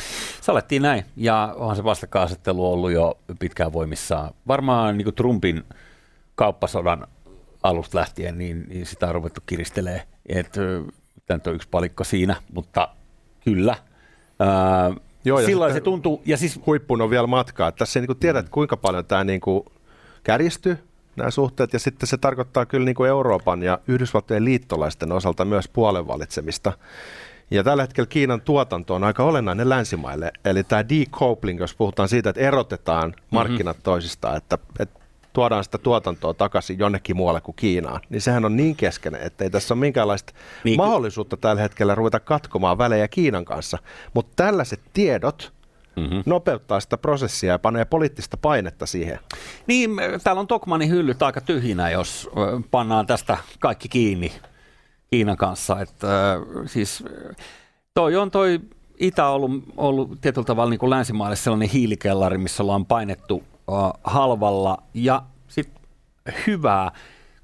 Salettiin 0.41 0.81
näin, 0.81 1.05
ja 1.15 1.53
onhan 1.57 1.75
se 1.75 1.83
vastakkaisettelu 1.83 2.73
ollut 2.73 2.91
jo 2.91 3.17
pitkään 3.39 3.73
voimissaan. 3.73 4.33
Varmaan 4.47 4.97
niin 4.97 5.05
kuin 5.05 5.15
Trumpin 5.15 5.63
kauppasodan 6.35 7.07
alusta 7.63 7.97
lähtien, 7.97 8.37
niin, 8.37 8.65
niin 8.69 8.85
sitä 8.85 9.07
on 9.07 9.15
ruvettu 9.15 9.41
kiristelee. 9.45 10.03
Tämä 11.25 11.39
on 11.47 11.55
yksi 11.55 11.67
palikka 11.71 12.03
siinä, 12.03 12.35
mutta 12.53 12.87
kyllä. 13.45 13.75
Ää, 14.39 14.91
Joo, 15.25 15.41
silloin 15.41 15.73
se 15.73 15.81
tuntuu. 15.81 16.21
Ja 16.25 16.37
siis, 16.37 16.59
huippuun 16.65 17.01
on 17.01 17.09
vielä 17.09 17.27
matkaa. 17.27 17.71
Tässä 17.71 17.99
ei 17.99 18.07
niin 18.07 18.17
tiedä, 18.17 18.43
kuinka 18.51 18.77
paljon 18.77 19.05
tämä 19.05 19.23
niin 19.23 19.41
kuin 19.41 19.65
kärjistyy 20.23 20.77
nämä 21.15 21.31
suhteet, 21.31 21.73
ja 21.73 21.79
sitten 21.79 22.07
se 22.07 22.17
tarkoittaa 22.17 22.65
kyllä 22.65 22.85
niin 22.85 22.95
kuin 22.95 23.09
Euroopan 23.09 23.63
ja 23.63 23.79
Yhdysvaltojen 23.87 24.45
liittolaisten 24.45 25.11
osalta 25.11 25.45
myös 25.45 25.67
puolen 25.67 26.07
valitsemista. 26.07 26.73
Ja 27.51 27.63
tällä 27.63 27.83
hetkellä 27.83 28.07
Kiinan 28.07 28.41
tuotanto 28.41 28.95
on 28.95 29.03
aika 29.03 29.23
olennainen 29.23 29.69
länsimaille. 29.69 30.31
Eli 30.45 30.63
tämä 30.63 30.89
decoupling, 30.89 31.59
jos 31.59 31.75
puhutaan 31.75 32.09
siitä, 32.09 32.29
että 32.29 32.41
erotetaan 32.41 33.09
mhm. 33.09 33.17
markkinat 33.31 33.77
mm-hmm. 33.77 33.83
toisistaan, 33.83 34.37
että, 34.37 34.57
että 34.79 34.99
tuodaan 35.33 35.63
sitä 35.63 35.77
tuotantoa 35.77 36.33
takaisin 36.33 36.79
jonnekin 36.79 37.15
muualle 37.15 37.41
kuin 37.41 37.55
Kiinaan, 37.55 38.01
niin 38.09 38.21
sehän 38.21 38.45
on 38.45 38.57
niin 38.57 38.75
keskeinen, 38.75 39.21
että 39.21 39.43
ei 39.43 39.49
tässä 39.49 39.73
ole 39.73 39.79
minkäänlaista 39.79 40.33
niin. 40.63 40.77
mahdollisuutta 40.77 41.37
tällä 41.37 41.61
hetkellä 41.61 41.95
ruveta 41.95 42.19
katkomaan 42.19 42.77
välejä 42.77 43.07
Kiinan 43.07 43.45
kanssa. 43.45 43.77
Mutta 44.13 44.43
tällaiset 44.43 44.79
tiedot 44.93 45.53
mm-hmm. 45.95 46.23
nopeuttaa 46.25 46.79
sitä 46.79 46.97
prosessia 46.97 47.51
ja 47.51 47.59
panee 47.59 47.85
poliittista 47.85 48.37
painetta 48.37 48.85
siihen. 48.85 49.19
Niin, 49.67 49.91
täällä 50.23 50.39
on 50.39 50.47
Tokmanin 50.47 50.89
hyllyt 50.89 51.23
aika 51.23 51.41
tyhjinä, 51.41 51.89
jos 51.89 52.29
pannaan 52.71 53.07
tästä 53.07 53.37
kaikki 53.59 53.89
kiinni 53.89 54.31
Kiinan 55.13 55.37
kanssa. 55.37 55.81
Että, 55.81 56.39
siis, 56.65 57.03
toi 57.93 58.15
on 58.15 58.31
toi 58.31 58.59
Itä 58.99 59.27
ollut, 59.27 59.63
ollut 59.77 60.21
tietyllä 60.21 60.45
tavalla 60.45 60.69
niin 60.69 60.79
kuin 60.79 60.89
länsimaille 60.89 61.35
sellainen 61.35 61.69
hiilikellari, 61.69 62.37
missä 62.37 62.63
ollaan 62.63 62.85
painettu 62.85 63.35
uh, 63.35 63.93
halvalla 64.03 64.77
ja 64.93 65.23
sitten 65.47 65.83
hyvää 66.47 66.91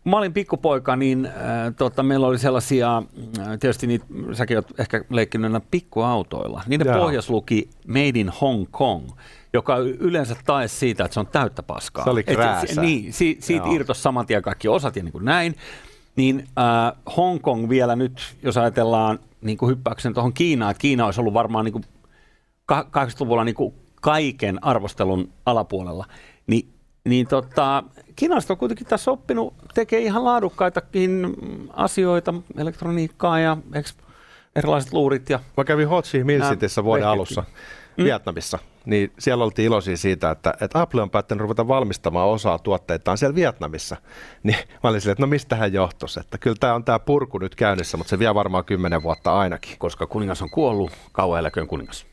kun 0.04 0.10
mä 0.10 0.18
olin 0.18 0.34
pikkupoika, 0.34 0.96
niin 0.96 1.26
äh, 1.26 1.34
tota, 1.78 2.04
meillä 2.04 2.28
oli 2.28 2.38
sellaisia, 2.38 2.98
äh, 3.40 3.60
tietysti 3.60 3.88
niitä, 3.88 4.06
säkin 4.34 4.58
olet 4.58 4.80
ehkä 4.80 5.04
leikkinyt 5.10 5.64
pikkuautoilla. 5.72 6.64
Niiden 6.68 6.88
Jaa. 6.88 6.98
pohjas 6.98 7.30
luki 7.30 7.70
Made 7.88 8.20
in 8.20 8.32
Hong 8.42 8.66
Kong, 8.72 9.10
joka 9.54 9.78
yleensä 9.78 10.36
tae 10.46 10.68
siitä, 10.68 11.06
että 11.06 11.14
se 11.14 11.20
on 11.20 11.28
täyttä 11.28 11.64
paskaa. 11.64 12.04
Se 12.04 12.10
oli 12.10 12.24
Et, 12.28 12.78
niin, 12.82 13.14
si, 13.14 13.38
siitä 13.40 13.66
irtosi 13.72 14.02
saman 14.02 14.26
tien 14.26 14.42
kaikki 14.42 14.68
osat 14.68 14.96
ja 14.96 15.04
niin 15.04 15.12
kuin 15.12 15.26
näin. 15.26 15.56
Niin 16.16 16.48
äh, 16.60 17.00
Hong 17.18 17.42
Kong 17.42 17.70
vielä 17.70 17.96
nyt, 17.96 18.36
jos 18.44 18.58
ajatellaan 18.58 19.20
niin 19.42 19.58
kuin 19.58 19.70
hyppäyksen 19.70 20.14
tuohon 20.14 20.34
Kiinaan, 20.34 20.72
että 20.72 20.82
Kiina 20.82 21.06
olisi 21.06 21.22
ollut 21.22 21.34
varmaan 21.34 21.66
niin 21.66 21.74
kuin 21.74 21.84
80-luvulla 22.74 23.44
niin 23.44 23.56
kuin 23.56 23.74
kaiken 24.02 24.64
arvostelun 24.64 25.30
alapuolella, 25.46 26.06
niin 26.48 26.70
niin 27.10 27.28
tota, 27.28 27.84
Kiinalaiset 28.16 28.52
on 28.52 28.58
kuitenkin 28.58 28.88
tässä 28.88 29.12
oppinut, 29.12 29.54
tekee 29.74 30.00
ihan 30.00 30.26
laadukkaitakin 30.26 31.36
asioita, 31.74 32.34
elektroniikkaa 32.58 33.40
ja 33.40 33.58
erilaiset 34.56 34.94
luurit. 34.94 35.30
Ja 35.30 35.40
Mä 35.58 35.64
kävin 35.64 35.88
Ho 35.88 36.02
Chi 36.02 36.24
Minh 36.24 36.44
Cityssä 36.44 36.84
vuoden 36.84 37.02
vehketkin. 37.02 37.20
alussa 37.20 37.44
mm. 37.98 38.04
Vietnamissa, 38.04 38.60
niin 38.86 39.12
siellä 39.20 39.44
oltiin 39.44 39.66
iloisia 39.66 39.98
siitä, 39.98 40.32
että, 40.32 40.54
että 40.62 40.82
Apple 40.82 41.02
on 41.02 41.10
päättänyt 41.10 41.42
ruveta 41.42 41.68
valmistamaan 41.68 42.30
osaa 42.30 42.60
tuotteitaan 42.60 43.18
siellä 43.18 43.36
Vietnamissa. 43.36 43.98
Niin 44.44 44.58
mä 44.84 44.90
olin 44.90 45.02
silleen, 45.02 45.14
että 45.14 45.24
no 45.24 45.28
mistähän 45.28 45.74
johtuisi, 45.74 46.20
että 46.20 46.38
kyllä 46.38 46.58
tämä 46.60 46.74
on 46.74 46.84
tämä 46.84 47.00
purku 47.00 47.38
nyt 47.38 47.56
käynnissä, 47.56 47.98
mutta 47.98 48.10
se 48.10 48.20
vie 48.20 48.36
varmaan 48.36 48.66
kymmenen 48.66 49.04
vuotta 49.04 49.40
ainakin. 49.40 49.76
Koska 49.78 50.08
kuningas 50.08 50.42
on 50.42 50.50
kuollut, 50.50 50.92
kauan 51.12 51.40
eläköön 51.40 51.68
kuningas. 51.68 52.06